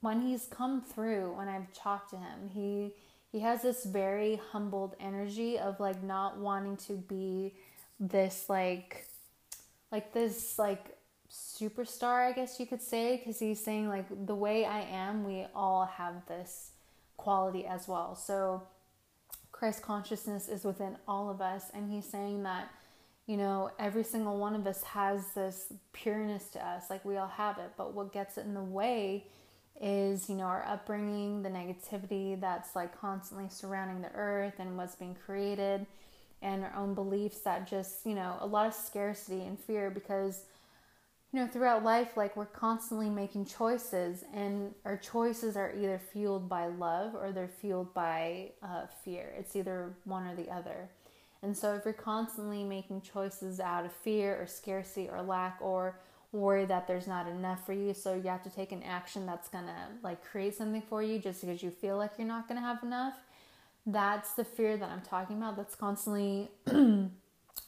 when 0.00 0.20
he's 0.20 0.46
come 0.46 0.82
through, 0.82 1.34
when 1.36 1.48
I've 1.48 1.72
talked 1.72 2.10
to 2.10 2.16
him, 2.16 2.50
he 2.52 2.92
he 3.32 3.40
has 3.40 3.62
this 3.62 3.84
very 3.84 4.40
humbled 4.52 4.94
energy 5.00 5.58
of 5.58 5.80
like 5.80 6.02
not 6.02 6.38
wanting 6.38 6.76
to 6.78 6.94
be 6.94 7.54
this 7.98 8.46
like 8.48 9.06
like 9.90 10.12
this 10.12 10.58
like 10.58 10.96
superstar, 11.30 12.28
I 12.28 12.32
guess 12.32 12.60
you 12.60 12.66
could 12.66 12.82
say, 12.82 13.16
because 13.16 13.38
he's 13.38 13.62
saying 13.62 13.88
like 13.88 14.06
the 14.26 14.34
way 14.34 14.64
I 14.64 14.80
am, 14.80 15.24
we 15.24 15.46
all 15.54 15.86
have 15.86 16.26
this 16.26 16.70
quality 17.16 17.66
as 17.66 17.88
well. 17.88 18.14
So 18.14 18.62
Christ 19.52 19.82
consciousness 19.82 20.48
is 20.48 20.64
within 20.64 20.96
all 21.08 21.30
of 21.30 21.40
us, 21.40 21.70
and 21.74 21.90
he's 21.90 22.06
saying 22.06 22.42
that 22.44 22.70
you 23.26 23.36
know 23.36 23.70
every 23.78 24.04
single 24.04 24.38
one 24.38 24.54
of 24.54 24.66
us 24.66 24.82
has 24.84 25.32
this 25.32 25.72
pureness 25.92 26.48
to 26.50 26.64
us, 26.64 26.90
like 26.90 27.04
we 27.04 27.16
all 27.16 27.28
have 27.28 27.58
it, 27.58 27.72
but 27.76 27.92
what 27.94 28.12
gets 28.12 28.38
it 28.38 28.46
in 28.46 28.54
the 28.54 28.62
way 28.62 29.24
is 29.80 30.28
you 30.28 30.34
know 30.34 30.44
our 30.44 30.64
upbringing 30.66 31.42
the 31.42 31.48
negativity 31.48 32.40
that's 32.40 32.74
like 32.74 32.98
constantly 32.98 33.48
surrounding 33.48 34.00
the 34.00 34.12
earth 34.14 34.54
and 34.58 34.76
what's 34.76 34.94
being 34.94 35.16
created 35.26 35.86
and 36.42 36.64
our 36.64 36.74
own 36.76 36.94
beliefs 36.94 37.40
that 37.40 37.68
just 37.68 38.06
you 38.06 38.14
know 38.14 38.36
a 38.40 38.46
lot 38.46 38.66
of 38.66 38.74
scarcity 38.74 39.42
and 39.42 39.58
fear 39.58 39.90
because 39.90 40.44
you 41.32 41.40
know 41.40 41.46
throughout 41.46 41.84
life 41.84 42.16
like 42.16 42.36
we're 42.36 42.46
constantly 42.46 43.10
making 43.10 43.44
choices 43.44 44.24
and 44.32 44.74
our 44.84 44.96
choices 44.96 45.56
are 45.56 45.74
either 45.76 46.00
fueled 46.12 46.48
by 46.48 46.66
love 46.66 47.14
or 47.14 47.32
they're 47.32 47.48
fueled 47.48 47.92
by 47.92 48.50
uh, 48.62 48.86
fear. 49.04 49.34
It's 49.38 49.54
either 49.56 49.92
one 50.04 50.26
or 50.26 50.34
the 50.34 50.50
other. 50.50 50.88
And 51.42 51.56
so 51.56 51.74
if 51.74 51.84
you're 51.84 51.94
constantly 51.94 52.64
making 52.64 53.02
choices 53.02 53.60
out 53.60 53.84
of 53.84 53.92
fear 53.92 54.40
or 54.40 54.46
scarcity 54.46 55.08
or 55.08 55.22
lack 55.22 55.58
or 55.60 55.98
worry 56.36 56.64
that 56.66 56.86
there's 56.86 57.06
not 57.06 57.26
enough 57.26 57.64
for 57.66 57.72
you. 57.72 57.94
So 57.94 58.14
you 58.14 58.28
have 58.28 58.42
to 58.44 58.50
take 58.50 58.72
an 58.72 58.82
action 58.82 59.26
that's 59.26 59.48
gonna 59.48 59.88
like 60.02 60.24
create 60.24 60.54
something 60.54 60.82
for 60.82 61.02
you 61.02 61.18
just 61.18 61.40
because 61.40 61.62
you 61.62 61.70
feel 61.70 61.96
like 61.96 62.12
you're 62.18 62.26
not 62.26 62.48
gonna 62.48 62.60
have 62.60 62.82
enough. 62.82 63.14
That's 63.86 64.32
the 64.32 64.44
fear 64.44 64.76
that 64.76 64.90
i'm 64.90 65.02
talking 65.02 65.36
about 65.36 65.56
that's 65.56 65.76
constantly 65.76 66.48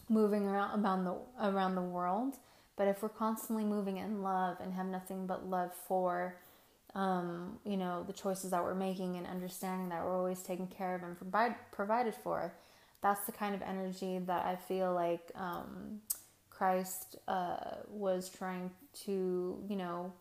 moving 0.08 0.46
around 0.46 0.84
around 0.84 1.04
the 1.04 1.16
around 1.40 1.75
the 1.75 1.82
world. 1.82 2.37
But 2.76 2.88
if 2.88 3.02
we're 3.02 3.08
constantly 3.08 3.64
moving 3.64 3.96
in 3.96 4.22
love 4.22 4.58
and 4.60 4.72
have 4.75 4.87
nothing 4.87 5.26
but 5.26 5.48
love 5.48 5.72
for 5.87 6.37
um, 6.94 7.58
you 7.64 7.76
know 7.76 8.02
the 8.06 8.12
choices 8.12 8.50
that 8.50 8.62
we're 8.62 8.75
making 8.75 9.16
and 9.16 9.26
understanding 9.26 9.88
that 9.90 10.04
we're 10.04 10.16
always 10.16 10.42
taken 10.42 10.66
care 10.66 10.94
of 10.94 11.02
and 11.02 11.16
provide, 11.16 11.54
provided 11.70 12.14
for 12.14 12.54
that's 13.02 13.25
the 13.26 13.32
kind 13.32 13.54
of 13.54 13.62
energy 13.62 14.18
that 14.18 14.46
i 14.46 14.56
feel 14.56 14.92
like 14.94 15.30
um, 15.34 16.00
Christ 16.59 17.17
uh, 17.29 17.77
was 17.88 18.29
trying 18.29 18.73
to, 19.05 19.62
you 19.69 19.77
know, 19.77 20.12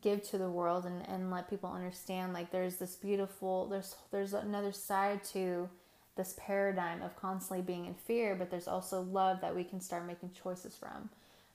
give 0.00 0.22
to 0.22 0.38
the 0.38 0.48
world 0.48 0.86
and, 0.86 1.06
and 1.08 1.30
let 1.30 1.48
people 1.48 1.70
understand 1.70 2.32
like 2.32 2.50
there's 2.50 2.76
this 2.76 2.94
beautiful 2.96 3.66
there's 3.68 3.96
there's 4.10 4.34
another 4.34 4.70
side 4.70 5.24
to 5.24 5.68
this 6.14 6.34
paradigm 6.38 7.00
of 7.00 7.16
constantly 7.16 7.62
being 7.62 7.86
in 7.86 7.94
fear 7.94 8.34
but 8.34 8.50
there's 8.50 8.68
also 8.68 9.00
love 9.00 9.40
that 9.40 9.54
we 9.54 9.64
can 9.64 9.80
start 9.80 10.06
making 10.06 10.30
choices 10.42 10.74
from. 10.74 11.08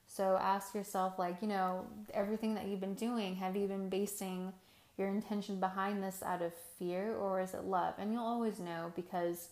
So 0.06 0.36
ask 0.40 0.74
yourself 0.74 1.18
like 1.18 1.42
you 1.42 1.48
know 1.48 1.86
everything 2.12 2.54
that 2.54 2.66
you've 2.66 2.80
been 2.80 2.94
doing 2.94 3.36
have 3.36 3.56
you 3.56 3.66
been 3.66 3.88
basing 3.88 4.52
your 4.96 5.08
intention 5.08 5.58
behind 5.58 6.02
this 6.02 6.22
out 6.22 6.40
of 6.40 6.52
fear 6.78 7.16
or 7.16 7.40
is 7.40 7.52
it 7.54 7.64
love? 7.64 7.94
And 7.98 8.12
you'll 8.12 8.22
always 8.22 8.60
know 8.60 8.92
because 8.94 9.48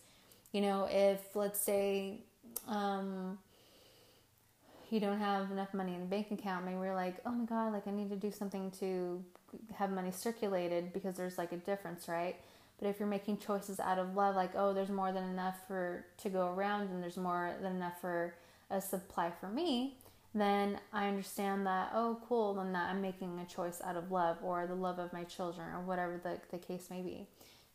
you 0.52 0.60
know 0.60 0.88
if 0.90 1.34
let's 1.34 1.60
say 1.60 2.20
um 2.68 3.38
you 4.92 5.00
don't 5.00 5.18
have 5.18 5.50
enough 5.50 5.72
money 5.72 5.94
in 5.94 6.00
the 6.00 6.06
bank 6.06 6.30
account, 6.30 6.66
maybe 6.66 6.76
you're 6.76 6.94
like, 6.94 7.16
oh 7.24 7.30
my 7.30 7.46
God, 7.46 7.72
like 7.72 7.86
I 7.86 7.90
need 7.90 8.10
to 8.10 8.16
do 8.16 8.30
something 8.30 8.70
to 8.80 9.24
have 9.74 9.90
money 9.90 10.10
circulated 10.10 10.92
because 10.92 11.16
there's 11.16 11.38
like 11.38 11.52
a 11.52 11.56
difference, 11.56 12.08
right? 12.08 12.36
But 12.78 12.88
if 12.88 12.98
you're 12.98 13.08
making 13.08 13.38
choices 13.38 13.80
out 13.80 13.98
of 13.98 14.14
love, 14.14 14.36
like, 14.36 14.50
oh, 14.54 14.74
there's 14.74 14.90
more 14.90 15.12
than 15.12 15.24
enough 15.24 15.56
for 15.66 16.04
to 16.18 16.28
go 16.28 16.48
around 16.48 16.90
and 16.90 17.02
there's 17.02 17.16
more 17.16 17.54
than 17.62 17.76
enough 17.76 18.00
for 18.00 18.34
a 18.70 18.80
supply 18.80 19.30
for 19.40 19.48
me, 19.48 19.96
then 20.34 20.78
I 20.92 21.08
understand 21.08 21.66
that, 21.66 21.92
oh, 21.94 22.18
cool, 22.28 22.54
then 22.54 22.72
that 22.72 22.90
I'm 22.90 23.00
making 23.00 23.38
a 23.38 23.46
choice 23.46 23.80
out 23.82 23.96
of 23.96 24.10
love 24.10 24.38
or 24.42 24.66
the 24.66 24.74
love 24.74 24.98
of 24.98 25.12
my 25.12 25.24
children 25.24 25.68
or 25.74 25.80
whatever 25.80 26.20
the, 26.22 26.38
the 26.50 26.58
case 26.58 26.88
may 26.90 27.02
be. 27.02 27.26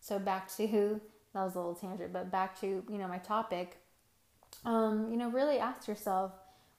So 0.02 0.20
back 0.20 0.56
to, 0.58 0.68
that 1.34 1.44
was 1.44 1.56
a 1.56 1.58
little 1.58 1.76
tangent, 1.76 2.14
but 2.14 2.32
back 2.32 2.60
to, 2.62 2.68
you 2.68 2.98
know, 2.98 3.08
my 3.08 3.20
topic, 3.20 3.78
um, 4.66 5.12
you 5.12 5.18
know, 5.18 5.30
really 5.30 5.60
ask 5.60 5.88
yourself, 5.88 6.32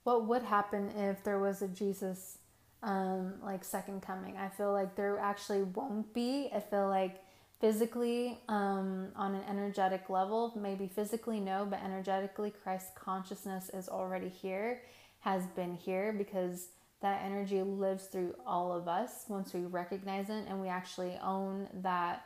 what 0.08 0.24
would 0.24 0.42
happen 0.42 0.88
if 0.96 1.22
there 1.22 1.38
was 1.38 1.60
a 1.60 1.68
Jesus 1.68 2.38
um, 2.82 3.34
like 3.42 3.62
second 3.62 4.00
coming. 4.00 4.38
I 4.38 4.48
feel 4.48 4.72
like 4.72 4.96
there 4.96 5.18
actually 5.18 5.64
won't 5.64 6.14
be. 6.14 6.48
I 6.54 6.60
feel 6.60 6.88
like 6.88 7.22
physically, 7.60 8.38
um, 8.48 9.08
on 9.16 9.34
an 9.34 9.42
energetic 9.50 10.08
level, 10.08 10.54
maybe 10.56 10.88
physically 10.88 11.40
no, 11.40 11.66
but 11.68 11.80
energetically, 11.84 12.54
Christ 12.62 12.94
consciousness 12.94 13.68
is 13.74 13.86
already 13.90 14.30
here, 14.30 14.80
has 15.20 15.44
been 15.48 15.74
here 15.74 16.14
because 16.14 16.68
that 17.02 17.20
energy 17.22 17.60
lives 17.60 18.04
through 18.04 18.34
all 18.46 18.72
of 18.72 18.88
us 18.88 19.26
once 19.28 19.52
we 19.52 19.60
recognize 19.60 20.30
it 20.30 20.46
and 20.48 20.58
we 20.58 20.68
actually 20.68 21.18
own 21.22 21.68
that 21.82 22.24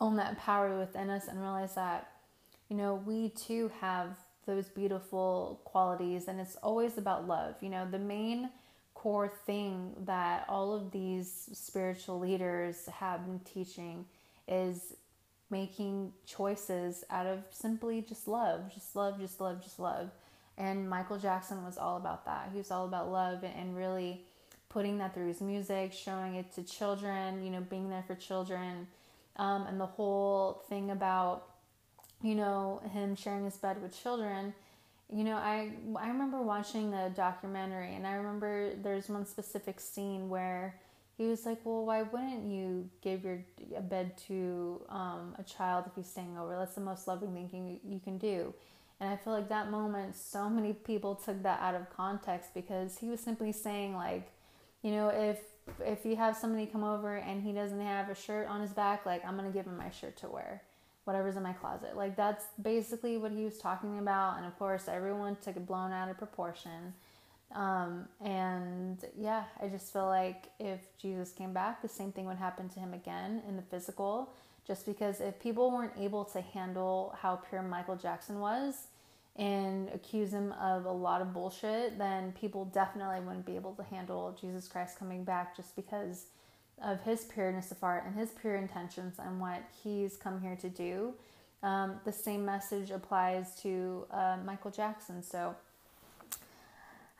own 0.00 0.16
that 0.16 0.36
power 0.36 0.76
within 0.78 1.08
us 1.08 1.28
and 1.28 1.40
realize 1.40 1.76
that 1.76 2.10
you 2.68 2.76
know 2.76 3.00
we 3.06 3.28
too 3.30 3.70
have 3.80 4.16
those 4.46 4.68
beautiful 4.68 5.60
qualities 5.64 6.28
and 6.28 6.40
it's 6.40 6.56
always 6.56 6.98
about 6.98 7.26
love. 7.26 7.56
You 7.60 7.70
know 7.70 7.88
the 7.90 7.98
main 7.98 8.50
core 8.94 9.32
thing 9.46 9.94
that 10.04 10.44
all 10.48 10.72
of 10.74 10.92
these 10.92 11.48
spiritual 11.52 12.18
leaders 12.20 12.86
have 12.86 13.26
been 13.26 13.40
teaching 13.40 14.04
is 14.46 14.94
making 15.50 16.12
choices 16.24 17.04
out 17.10 17.26
of 17.26 17.40
simply 17.50 18.00
just 18.00 18.28
love 18.28 18.72
just 18.72 18.94
love 18.96 19.18
just 19.20 19.40
love 19.40 19.62
just 19.62 19.78
love. 19.78 20.10
And 20.58 20.88
michael 20.88 21.18
jackson 21.18 21.64
was 21.64 21.78
all 21.78 21.96
about 21.96 22.24
that. 22.26 22.50
He 22.52 22.58
was 22.58 22.70
all 22.70 22.84
about 22.86 23.10
love 23.10 23.44
and 23.44 23.76
really 23.76 24.22
putting 24.68 24.98
that 24.98 25.14
through 25.14 25.28
his 25.28 25.40
music 25.40 25.92
showing 25.92 26.34
it 26.36 26.52
to 26.54 26.62
children 26.62 27.44
you 27.44 27.50
know 27.50 27.60
being 27.60 27.90
there 27.90 28.04
for 28.06 28.14
children. 28.14 28.86
Um, 29.36 29.66
and 29.66 29.80
the 29.80 29.86
whole 29.86 30.62
thing 30.68 30.90
about 30.90 31.46
you 32.22 32.34
know, 32.34 32.80
him 32.92 33.16
sharing 33.16 33.44
his 33.44 33.56
bed 33.56 33.82
with 33.82 34.00
children, 34.00 34.54
you 35.10 35.24
know, 35.24 35.36
I 35.36 35.72
I 35.96 36.08
remember 36.08 36.40
watching 36.40 36.90
the 36.90 37.12
documentary 37.14 37.94
and 37.94 38.06
I 38.06 38.14
remember 38.14 38.74
there's 38.82 39.08
one 39.08 39.26
specific 39.26 39.80
scene 39.80 40.28
where 40.28 40.80
he 41.18 41.26
was 41.26 41.44
like, 41.44 41.58
"Well, 41.64 41.84
why 41.84 42.02
wouldn't 42.02 42.50
you 42.50 42.88
give 43.02 43.24
your 43.24 43.44
a 43.76 43.82
bed 43.82 44.16
to 44.28 44.80
um, 44.88 45.34
a 45.38 45.42
child 45.42 45.84
if 45.86 45.92
he's 45.96 46.06
staying 46.06 46.38
over? 46.38 46.56
That's 46.58 46.74
the 46.74 46.80
most 46.80 47.06
loving 47.06 47.34
thing 47.48 47.80
you, 47.84 47.94
you 47.94 48.00
can 48.00 48.18
do." 48.18 48.54
And 49.00 49.10
I 49.10 49.16
feel 49.16 49.32
like 49.32 49.48
that 49.48 49.70
moment, 49.70 50.14
so 50.14 50.48
many 50.48 50.72
people 50.72 51.16
took 51.16 51.42
that 51.42 51.60
out 51.60 51.74
of 51.74 51.90
context 51.90 52.54
because 52.54 52.98
he 52.98 53.08
was 53.08 53.18
simply 53.20 53.50
saying, 53.50 53.96
like, 53.96 54.30
you 54.82 54.92
know, 54.92 55.08
if 55.08 55.40
if 55.84 56.04
you 56.06 56.16
have 56.16 56.36
somebody 56.36 56.66
come 56.66 56.84
over 56.84 57.16
and 57.16 57.42
he 57.42 57.52
doesn't 57.52 57.80
have 57.80 58.08
a 58.08 58.14
shirt 58.14 58.48
on 58.48 58.60
his 58.60 58.70
back, 58.70 59.04
like 59.04 59.24
I'm 59.24 59.36
gonna 59.36 59.50
give 59.50 59.66
him 59.66 59.76
my 59.76 59.90
shirt 59.90 60.16
to 60.18 60.28
wear, 60.28 60.62
whatever's 61.04 61.36
in 61.36 61.42
my 61.42 61.52
closet. 61.52 61.96
Like 61.96 62.16
that's 62.16 62.44
basically 62.60 63.18
what 63.18 63.32
he 63.32 63.44
was 63.44 63.58
talking 63.58 63.98
about. 63.98 64.36
And 64.36 64.46
of 64.46 64.58
course, 64.58 64.88
everyone 64.88 65.36
took 65.42 65.56
it 65.56 65.66
blown 65.66 65.92
out 65.92 66.08
of 66.08 66.18
proportion. 66.18 66.94
Um, 67.54 68.08
and 68.24 68.98
yeah, 69.18 69.44
I 69.60 69.68
just 69.68 69.92
feel 69.92 70.06
like 70.06 70.46
if 70.58 70.80
Jesus 70.98 71.32
came 71.32 71.52
back, 71.52 71.82
the 71.82 71.88
same 71.88 72.12
thing 72.12 72.26
would 72.26 72.38
happen 72.38 72.68
to 72.70 72.80
him 72.80 72.94
again 72.94 73.42
in 73.48 73.56
the 73.56 73.62
physical. 73.62 74.32
Just 74.66 74.86
because 74.86 75.20
if 75.20 75.40
people 75.40 75.70
weren't 75.72 75.92
able 75.98 76.24
to 76.26 76.40
handle 76.40 77.14
how 77.20 77.36
pure 77.36 77.62
Michael 77.62 77.96
Jackson 77.96 78.38
was, 78.38 78.86
and 79.36 79.88
accuse 79.94 80.30
him 80.30 80.52
of 80.60 80.84
a 80.84 80.92
lot 80.92 81.22
of 81.22 81.32
bullshit, 81.32 81.96
then 81.98 82.32
people 82.32 82.66
definitely 82.66 83.20
wouldn't 83.20 83.46
be 83.46 83.56
able 83.56 83.72
to 83.74 83.82
handle 83.82 84.36
Jesus 84.38 84.68
Christ 84.68 84.98
coming 84.98 85.24
back 85.24 85.56
just 85.56 85.74
because 85.74 86.26
of 86.80 87.02
his 87.02 87.24
pureness 87.24 87.70
of 87.70 87.80
heart 87.80 88.04
and 88.06 88.14
his 88.14 88.30
pure 88.30 88.56
intentions 88.56 89.16
and 89.18 89.40
what 89.40 89.62
he's 89.82 90.16
come 90.16 90.40
here 90.40 90.56
to 90.56 90.68
do. 90.68 91.14
Um, 91.62 92.00
the 92.04 92.12
same 92.12 92.44
message 92.44 92.90
applies 92.90 93.54
to 93.62 94.06
uh, 94.10 94.36
Michael 94.44 94.70
Jackson. 94.70 95.22
So 95.22 95.54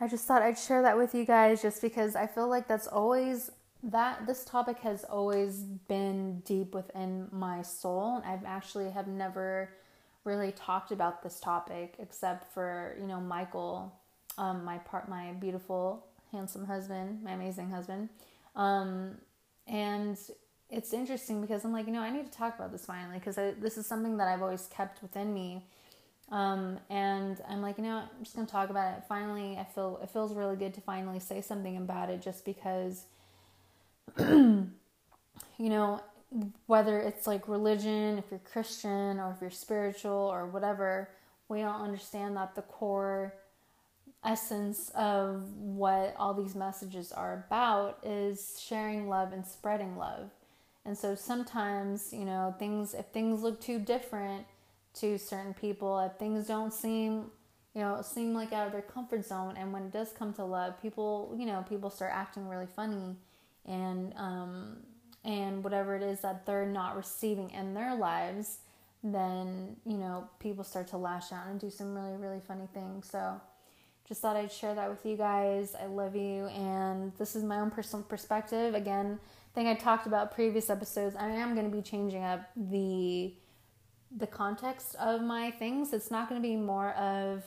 I 0.00 0.09
just 0.09 0.26
thought 0.26 0.42
I'd 0.42 0.59
share 0.59 0.82
that 0.82 0.97
with 0.97 1.14
you 1.14 1.25
guys 1.25 1.62
just 1.62 1.80
because 1.80 2.16
I 2.16 2.26
feel 2.26 2.49
like 2.49 2.66
that's 2.66 2.88
always 2.88 3.52
that 3.85 4.26
this 4.26 4.44
topic 4.44 4.78
has 4.78 5.04
always 5.04 5.59
been 5.88 6.40
deep 6.40 6.75
within 6.75 7.28
my 7.32 7.62
soul. 7.62 8.23
I've 8.25 8.44
actually 8.44 8.90
have 8.90 9.06
never 9.06 9.71
really 10.25 10.52
talked 10.52 10.92
about 10.92 11.23
this 11.23 11.40
topic 11.40 11.94
except 11.99 12.52
for 12.52 12.97
you 13.00 13.06
know 13.06 13.21
Michael, 13.21 13.92
um, 14.38 14.64
my 14.64 14.78
part, 14.78 15.09
my 15.09 15.32
beautiful, 15.32 16.04
handsome 16.30 16.64
husband, 16.64 17.23
my 17.23 17.32
amazing 17.32 17.71
husband, 17.71 18.09
um, 18.56 19.16
and 19.66 20.19
it's 20.71 20.92
interesting 20.92 21.40
because 21.40 21.64
I'm 21.64 21.73
like 21.73 21.87
you 21.87 21.92
know 21.92 22.00
I 22.00 22.11
need 22.11 22.31
to 22.31 22.37
talk 22.37 22.54
about 22.57 22.73
this 22.73 22.85
finally 22.87 23.19
because 23.19 23.37
this 23.37 23.76
is 23.76 23.87
something 23.87 24.16
that 24.19 24.28
I've 24.28 24.42
always 24.42 24.66
kept 24.66 25.02
within 25.02 25.33
me. 25.33 25.64
Um, 26.31 26.78
and 26.88 27.37
I'm 27.47 27.61
like, 27.61 27.76
you 27.76 27.85
know, 27.85 27.99
I'm 27.99 28.25
just 28.25 28.35
gonna 28.35 28.47
talk 28.47 28.71
about 28.71 28.97
it. 28.97 29.04
Finally, 29.07 29.59
I 29.59 29.64
feel 29.64 30.00
it 30.02 30.09
feels 30.09 30.33
really 30.35 30.57
good 30.57 30.73
to 30.75 30.81
finally 30.81 31.21
say 31.21 31.42
something 31.42 31.76
about 31.76 32.09
it, 32.09 32.23
just 32.23 32.47
because, 32.47 33.04
you 34.19 34.71
know, 35.59 36.00
whether 36.66 36.99
it's 36.99 37.26
like 37.26 37.49
religion, 37.49 38.19
if 38.19 38.25
you're 38.31 38.40
Christian 38.40 39.19
or 39.19 39.33
if 39.33 39.42
you're 39.42 39.50
spiritual 39.50 40.12
or 40.12 40.47
whatever, 40.47 41.11
we 41.49 41.62
all 41.62 41.83
understand 41.83 42.37
that 42.37 42.54
the 42.54 42.62
core 42.62 43.35
essence 44.24 44.90
of 44.94 45.52
what 45.56 46.14
all 46.18 46.34
these 46.34 46.54
messages 46.54 47.12
are 47.12 47.44
about 47.46 47.98
is 48.04 48.60
sharing 48.64 49.08
love 49.08 49.32
and 49.32 49.44
spreading 49.46 49.96
love. 49.96 50.30
And 50.84 50.96
so 50.96 51.14
sometimes, 51.14 52.12
you 52.12 52.24
know, 52.24 52.54
things 52.58 52.94
if 52.94 53.06
things 53.06 53.42
look 53.42 53.60
too 53.60 53.78
different 53.78 54.46
to 54.94 55.18
certain 55.18 55.54
people, 55.54 55.98
if 56.00 56.12
things 56.18 56.46
don't 56.46 56.72
seem, 56.72 57.30
you 57.74 57.80
know, 57.80 58.02
seem 58.02 58.34
like 58.34 58.52
out 58.52 58.66
of 58.66 58.72
their 58.72 58.82
comfort 58.82 59.24
zone 59.24 59.56
and 59.56 59.72
when 59.72 59.84
it 59.84 59.92
does 59.92 60.12
come 60.12 60.32
to 60.34 60.44
love, 60.44 60.80
people, 60.82 61.34
you 61.38 61.46
know, 61.46 61.64
people 61.68 61.90
start 61.90 62.12
acting 62.14 62.48
really 62.48 62.66
funny 62.66 63.16
and 63.64 64.12
um 64.16 64.78
and 65.24 65.62
whatever 65.62 65.94
it 65.94 66.02
is 66.02 66.20
that 66.20 66.46
they're 66.46 66.66
not 66.66 66.96
receiving 66.96 67.50
in 67.50 67.74
their 67.74 67.94
lives, 67.94 68.58
then, 69.04 69.76
you 69.87 69.96
know, 69.96 70.28
people 70.40 70.64
start 70.64 70.88
to 70.88 70.96
lash 70.96 71.32
out 71.32 71.46
and 71.46 71.61
do 71.61 71.70
some 71.70 71.94
really, 71.94 72.16
really 72.16 72.40
funny 72.40 72.68
things. 72.74 73.08
So, 73.08 73.40
just 74.12 74.20
thought 74.20 74.37
I'd 74.37 74.53
share 74.53 74.75
that 74.75 74.90
with 74.90 75.07
you 75.07 75.16
guys. 75.16 75.75
I 75.75 75.87
love 75.87 76.14
you, 76.14 76.46
and 76.48 77.12
this 77.16 77.35
is 77.35 77.42
my 77.42 77.61
own 77.61 77.70
personal 77.70 78.05
perspective. 78.05 78.75
Again, 78.75 79.18
thing 79.55 79.68
I 79.68 79.75
talked 79.75 80.07
about 80.07 80.35
previous 80.35 80.68
episodes. 80.68 81.16
I 81.16 81.29
am 81.29 81.55
going 81.55 81.70
to 81.70 81.75
be 81.75 81.81
changing 81.81 82.22
up 82.22 82.42
the 82.55 83.33
the 84.14 84.27
context 84.27 84.96
of 84.96 85.22
my 85.22 85.51
things. 85.53 85.94
It's 85.94 86.11
not 86.11 86.29
going 86.29 86.42
to 86.42 86.46
be 86.46 86.57
more 86.57 86.90
of 86.90 87.42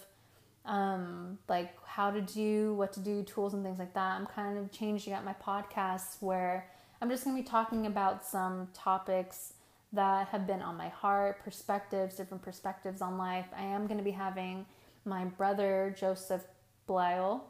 um, 0.65 1.37
like 1.47 1.77
how 1.85 2.09
to 2.09 2.19
do, 2.19 2.73
what 2.73 2.91
to 2.93 2.99
do, 2.99 3.21
tools 3.21 3.53
and 3.53 3.63
things 3.63 3.77
like 3.77 3.93
that. 3.93 4.19
I'm 4.19 4.25
kind 4.25 4.57
of 4.57 4.71
changing 4.71 5.13
up 5.13 5.23
my 5.23 5.35
podcasts 5.35 6.19
where 6.19 6.67
I'm 6.99 7.11
just 7.11 7.25
going 7.25 7.37
to 7.37 7.43
be 7.43 7.47
talking 7.47 7.85
about 7.85 8.25
some 8.25 8.69
topics 8.73 9.53
that 9.93 10.29
have 10.29 10.47
been 10.47 10.63
on 10.63 10.77
my 10.77 10.89
heart, 10.89 11.43
perspectives, 11.43 12.15
different 12.15 12.41
perspectives 12.41 13.03
on 13.03 13.19
life. 13.19 13.45
I 13.55 13.61
am 13.61 13.85
going 13.85 13.99
to 13.99 14.03
be 14.03 14.09
having 14.09 14.65
my 15.05 15.25
brother 15.25 15.95
Joseph 15.97 16.41
Blyle. 16.87 17.45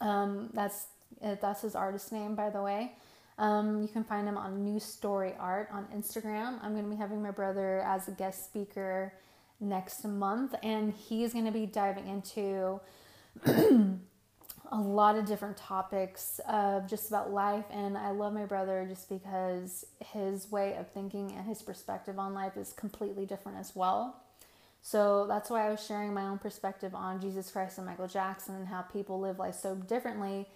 Um, 0.00 0.50
that's 0.52 0.86
that's 1.20 1.62
his 1.62 1.74
artist 1.74 2.12
name, 2.12 2.34
by 2.34 2.50
the 2.50 2.62
way. 2.62 2.92
Um, 3.38 3.82
you 3.82 3.88
can 3.88 4.04
find 4.04 4.28
him 4.28 4.36
on 4.36 4.64
New 4.64 4.78
Story 4.78 5.34
Art 5.38 5.68
on 5.72 5.86
Instagram. 5.96 6.58
I'm 6.62 6.72
going 6.72 6.84
to 6.84 6.90
be 6.90 6.96
having 6.96 7.22
my 7.22 7.30
brother 7.30 7.80
as 7.80 8.06
a 8.06 8.10
guest 8.10 8.44
speaker 8.44 9.14
next 9.60 10.04
month, 10.04 10.54
and 10.62 10.92
he's 10.92 11.32
going 11.32 11.46
to 11.46 11.50
be 11.50 11.66
diving 11.66 12.06
into 12.06 12.80
a 14.72 14.78
lot 14.78 15.16
of 15.16 15.26
different 15.26 15.56
topics 15.56 16.40
of 16.48 16.88
just 16.88 17.08
about 17.08 17.32
life 17.32 17.64
and 17.72 17.98
I 17.98 18.10
love 18.10 18.32
my 18.32 18.44
brother 18.44 18.86
just 18.88 19.08
because 19.08 19.84
his 20.00 20.50
way 20.50 20.76
of 20.76 20.88
thinking 20.92 21.32
and 21.32 21.44
his 21.46 21.60
perspective 21.60 22.18
on 22.18 22.34
life 22.34 22.56
is 22.56 22.72
completely 22.72 23.26
different 23.26 23.58
as 23.58 23.74
well. 23.74 24.22
So 24.82 25.26
that's 25.26 25.50
why 25.50 25.66
I 25.66 25.70
was 25.70 25.84
sharing 25.84 26.14
my 26.14 26.26
own 26.26 26.38
perspective 26.38 26.94
on 26.94 27.20
Jesus 27.20 27.50
Christ 27.50 27.78
and 27.78 27.86
Michael 27.86 28.08
Jackson 28.08 28.54
and 28.54 28.68
how 28.68 28.82
people 28.82 29.20
live 29.20 29.38
life 29.38 29.54
so 29.54 29.74
differently, 29.74 30.46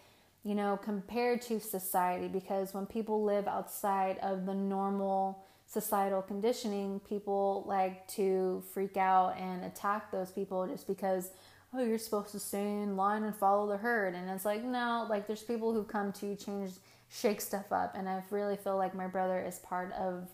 you 0.42 0.54
know, 0.54 0.78
compared 0.82 1.42
to 1.42 1.60
society 1.60 2.28
because 2.28 2.72
when 2.72 2.86
people 2.86 3.22
live 3.22 3.46
outside 3.46 4.18
of 4.18 4.46
the 4.46 4.54
normal 4.54 5.44
societal 5.66 6.22
conditioning, 6.22 7.00
people 7.00 7.64
like 7.66 8.06
to 8.08 8.62
freak 8.72 8.96
out 8.96 9.36
and 9.38 9.64
attack 9.64 10.10
those 10.10 10.30
people 10.30 10.66
just 10.66 10.86
because 10.86 11.30
oh, 11.74 11.82
you're 11.82 11.98
supposed 11.98 12.30
to 12.30 12.38
stay 12.38 12.62
in 12.62 12.96
line 12.96 13.24
and 13.24 13.34
follow 13.34 13.68
the 13.68 13.76
herd. 13.76 14.14
And 14.14 14.30
it's 14.30 14.44
like, 14.44 14.64
no, 14.64 15.06
like 15.10 15.26
there's 15.26 15.42
people 15.42 15.72
who 15.72 15.82
come 15.82 16.12
to 16.12 16.36
change, 16.36 16.70
shake 17.10 17.40
stuff 17.40 17.72
up. 17.72 17.94
And 17.96 18.08
I 18.08 18.22
really 18.30 18.56
feel 18.56 18.76
like 18.76 18.94
my 18.94 19.06
brother 19.06 19.40
is 19.40 19.58
part 19.58 19.92
of 19.94 20.28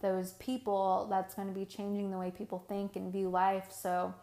those 0.00 0.32
people 0.34 1.06
that's 1.10 1.34
going 1.34 1.48
to 1.48 1.54
be 1.54 1.64
changing 1.64 2.10
the 2.10 2.18
way 2.18 2.30
people 2.30 2.64
think 2.68 2.96
and 2.96 3.12
view 3.12 3.28
life. 3.28 3.68
So, 3.70 4.14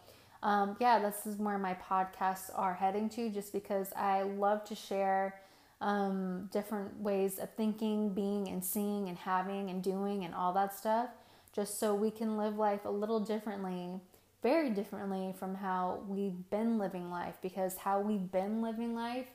um, 0.43 0.77
yeah, 0.79 0.99
this 0.99 1.25
is 1.25 1.37
where 1.37 1.57
my 1.57 1.75
podcasts 1.75 2.49
are 2.55 2.73
heading 2.73 3.09
to 3.09 3.29
just 3.29 3.53
because 3.53 3.91
I 3.93 4.23
love 4.23 4.63
to 4.65 4.75
share 4.75 5.41
um, 5.81 6.49
different 6.51 6.99
ways 6.99 7.39
of 7.39 7.53
thinking, 7.53 8.13
being, 8.13 8.47
and 8.47 8.63
seeing, 8.63 9.09
and 9.09 9.17
having, 9.17 9.69
and 9.69 9.83
doing, 9.83 10.23
and 10.25 10.33
all 10.33 10.53
that 10.53 10.73
stuff, 10.73 11.09
just 11.53 11.79
so 11.79 11.93
we 11.93 12.11
can 12.11 12.37
live 12.37 12.57
life 12.57 12.85
a 12.85 12.89
little 12.89 13.19
differently 13.19 14.01
very 14.43 14.69
differently 14.69 15.33
from 15.37 15.55
how 15.55 15.99
we've 16.07 16.49
been 16.49 16.77
living 16.77 17.09
life 17.09 17.35
because 17.41 17.77
how 17.77 17.99
we've 17.99 18.31
been 18.31 18.61
living 18.61 18.93
life 18.93 19.27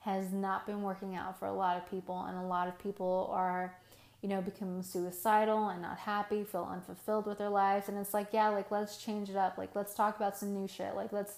has 0.00 0.32
not 0.32 0.66
been 0.66 0.82
working 0.82 1.14
out 1.14 1.38
for 1.38 1.46
a 1.46 1.52
lot 1.52 1.76
of 1.76 1.88
people 1.90 2.24
and 2.28 2.38
a 2.38 2.42
lot 2.42 2.68
of 2.68 2.78
people 2.78 3.30
are 3.32 3.76
you 4.22 4.28
know 4.28 4.40
become 4.40 4.82
suicidal 4.82 5.68
and 5.68 5.82
not 5.82 5.98
happy 5.98 6.44
feel 6.44 6.68
unfulfilled 6.70 7.26
with 7.26 7.38
their 7.38 7.50
lives. 7.50 7.88
And 7.88 7.98
it's 7.98 8.14
like 8.14 8.28
yeah 8.32 8.48
like 8.48 8.70
let's 8.70 8.96
change 8.96 9.30
it 9.30 9.36
up. 9.36 9.58
Like 9.58 9.74
let's 9.74 9.94
talk 9.94 10.16
about 10.16 10.36
some 10.36 10.54
new 10.54 10.68
shit. 10.68 10.94
Like 10.94 11.12
let's 11.12 11.34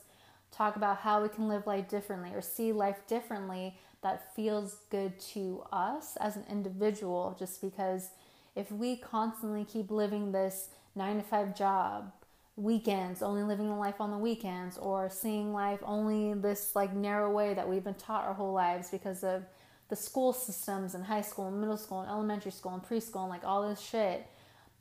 talk 0.51 0.77
about 0.77 0.99
how 0.99 1.23
we 1.23 1.29
can 1.29 1.49
live 1.49 1.67
life 1.67 1.89
differently 1.89 2.31
or 2.35 2.41
see 2.41 2.73
life 2.73 3.07
differently 3.07 3.77
that 4.03 4.35
feels 4.35 4.77
good 4.91 5.19
to 5.19 5.63
us 5.73 6.17
as 6.17 6.37
an 6.37 6.45
individual 6.51 7.37
just 7.39 7.61
because 7.61 8.11
if 8.55 8.71
we 8.73 8.97
constantly 8.97 9.65
keep 9.65 9.91
living 9.91 10.33
this 10.33 10.71
9 10.97 11.19
to 11.19 11.23
5 11.23 11.57
job 11.57 12.13
weekends, 12.57 13.23
only 13.23 13.45
living 13.45 13.69
the 13.69 13.75
life 13.75 14.01
on 14.01 14.11
the 14.11 14.19
weekends, 14.19 14.77
or 14.79 15.09
seeing 15.09 15.53
life 15.53 15.79
only 15.85 16.35
this 16.35 16.75
like 16.75 16.93
narrow 16.93 17.31
way 17.31 17.55
that 17.55 17.69
we've 17.69 17.85
been 17.85 17.95
taught 17.95 18.25
our 18.25 18.35
whole 18.35 18.53
lives 18.53 18.91
because 18.91 19.23
of 19.23 19.45
the 19.89 19.97
school 19.97 20.33
systems 20.33 20.95
and 20.95 21.05
high 21.05 21.23
school 21.23 21.49
and 21.49 21.61
middle 21.61 21.77
school 21.77 22.01
and 22.01 22.11
elementary 22.11 22.53
school 22.53 22.75
and 22.75 22.83
preschool 22.83 23.23
and 23.23 23.31
like 23.31 23.45
all 23.45 23.69
this 23.69 23.81
shit, 23.81 24.27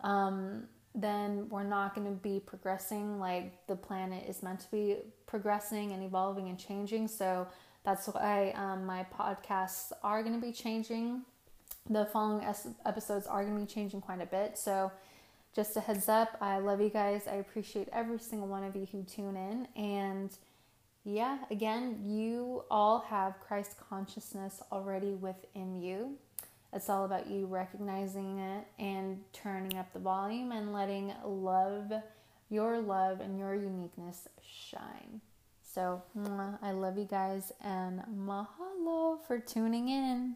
um, 0.01 0.63
then 0.93 1.47
we're 1.49 1.63
not 1.63 1.95
going 1.95 2.07
to 2.07 2.13
be 2.13 2.41
progressing 2.45 3.19
like 3.19 3.67
the 3.67 3.75
planet 3.75 4.27
is 4.27 4.41
meant 4.43 4.59
to 4.59 4.71
be 4.71 4.97
progressing 5.25 5.91
and 5.91 6.03
evolving 6.03 6.49
and 6.49 6.59
changing. 6.59 7.07
So 7.07 7.47
that's 7.83 8.07
why 8.07 8.51
um, 8.55 8.85
my 8.85 9.05
podcasts 9.17 9.91
are 10.03 10.23
going 10.23 10.35
to 10.39 10.45
be 10.45 10.51
changing. 10.51 11.21
The 11.89 12.05
following 12.05 12.45
episodes 12.85 13.27
are 13.27 13.43
going 13.43 13.55
to 13.55 13.61
be 13.61 13.71
changing 13.71 14.01
quite 14.01 14.21
a 14.21 14.25
bit. 14.25 14.57
So 14.57 14.91
just 15.55 15.77
a 15.77 15.79
heads 15.79 16.09
up, 16.09 16.35
I 16.41 16.57
love 16.57 16.81
you 16.81 16.89
guys. 16.89 17.27
I 17.27 17.35
appreciate 17.35 17.87
every 17.93 18.19
single 18.19 18.47
one 18.47 18.63
of 18.63 18.75
you 18.75 18.87
who 18.91 19.03
tune 19.03 19.37
in. 19.37 19.67
And 19.81 20.31
yeah, 21.07 21.37
again, 21.49 22.03
you 22.05 22.65
all 22.69 22.99
have 22.99 23.39
Christ 23.39 23.75
consciousness 23.89 24.61
already 24.73 25.13
within 25.13 25.81
you. 25.81 26.17
It's 26.73 26.89
all 26.89 27.05
about 27.05 27.27
you 27.27 27.45
recognizing 27.45 28.39
it 28.39 28.67
and 28.77 29.23
turning 29.31 29.77
up 29.77 29.93
the 29.93 29.99
volume 29.99 30.51
and 30.51 30.73
letting 30.73 31.13
love 31.23 31.93
your 32.49 32.81
love 32.81 33.21
and 33.21 33.39
your 33.39 33.55
uniqueness 33.55 34.27
shine. 34.45 35.21
So, 35.61 36.01
I 36.61 36.71
love 36.71 36.97
you 36.97 37.05
guys 37.05 37.53
and 37.63 38.01
mahalo 38.13 39.17
for 39.25 39.39
tuning 39.39 39.87
in. 39.87 40.35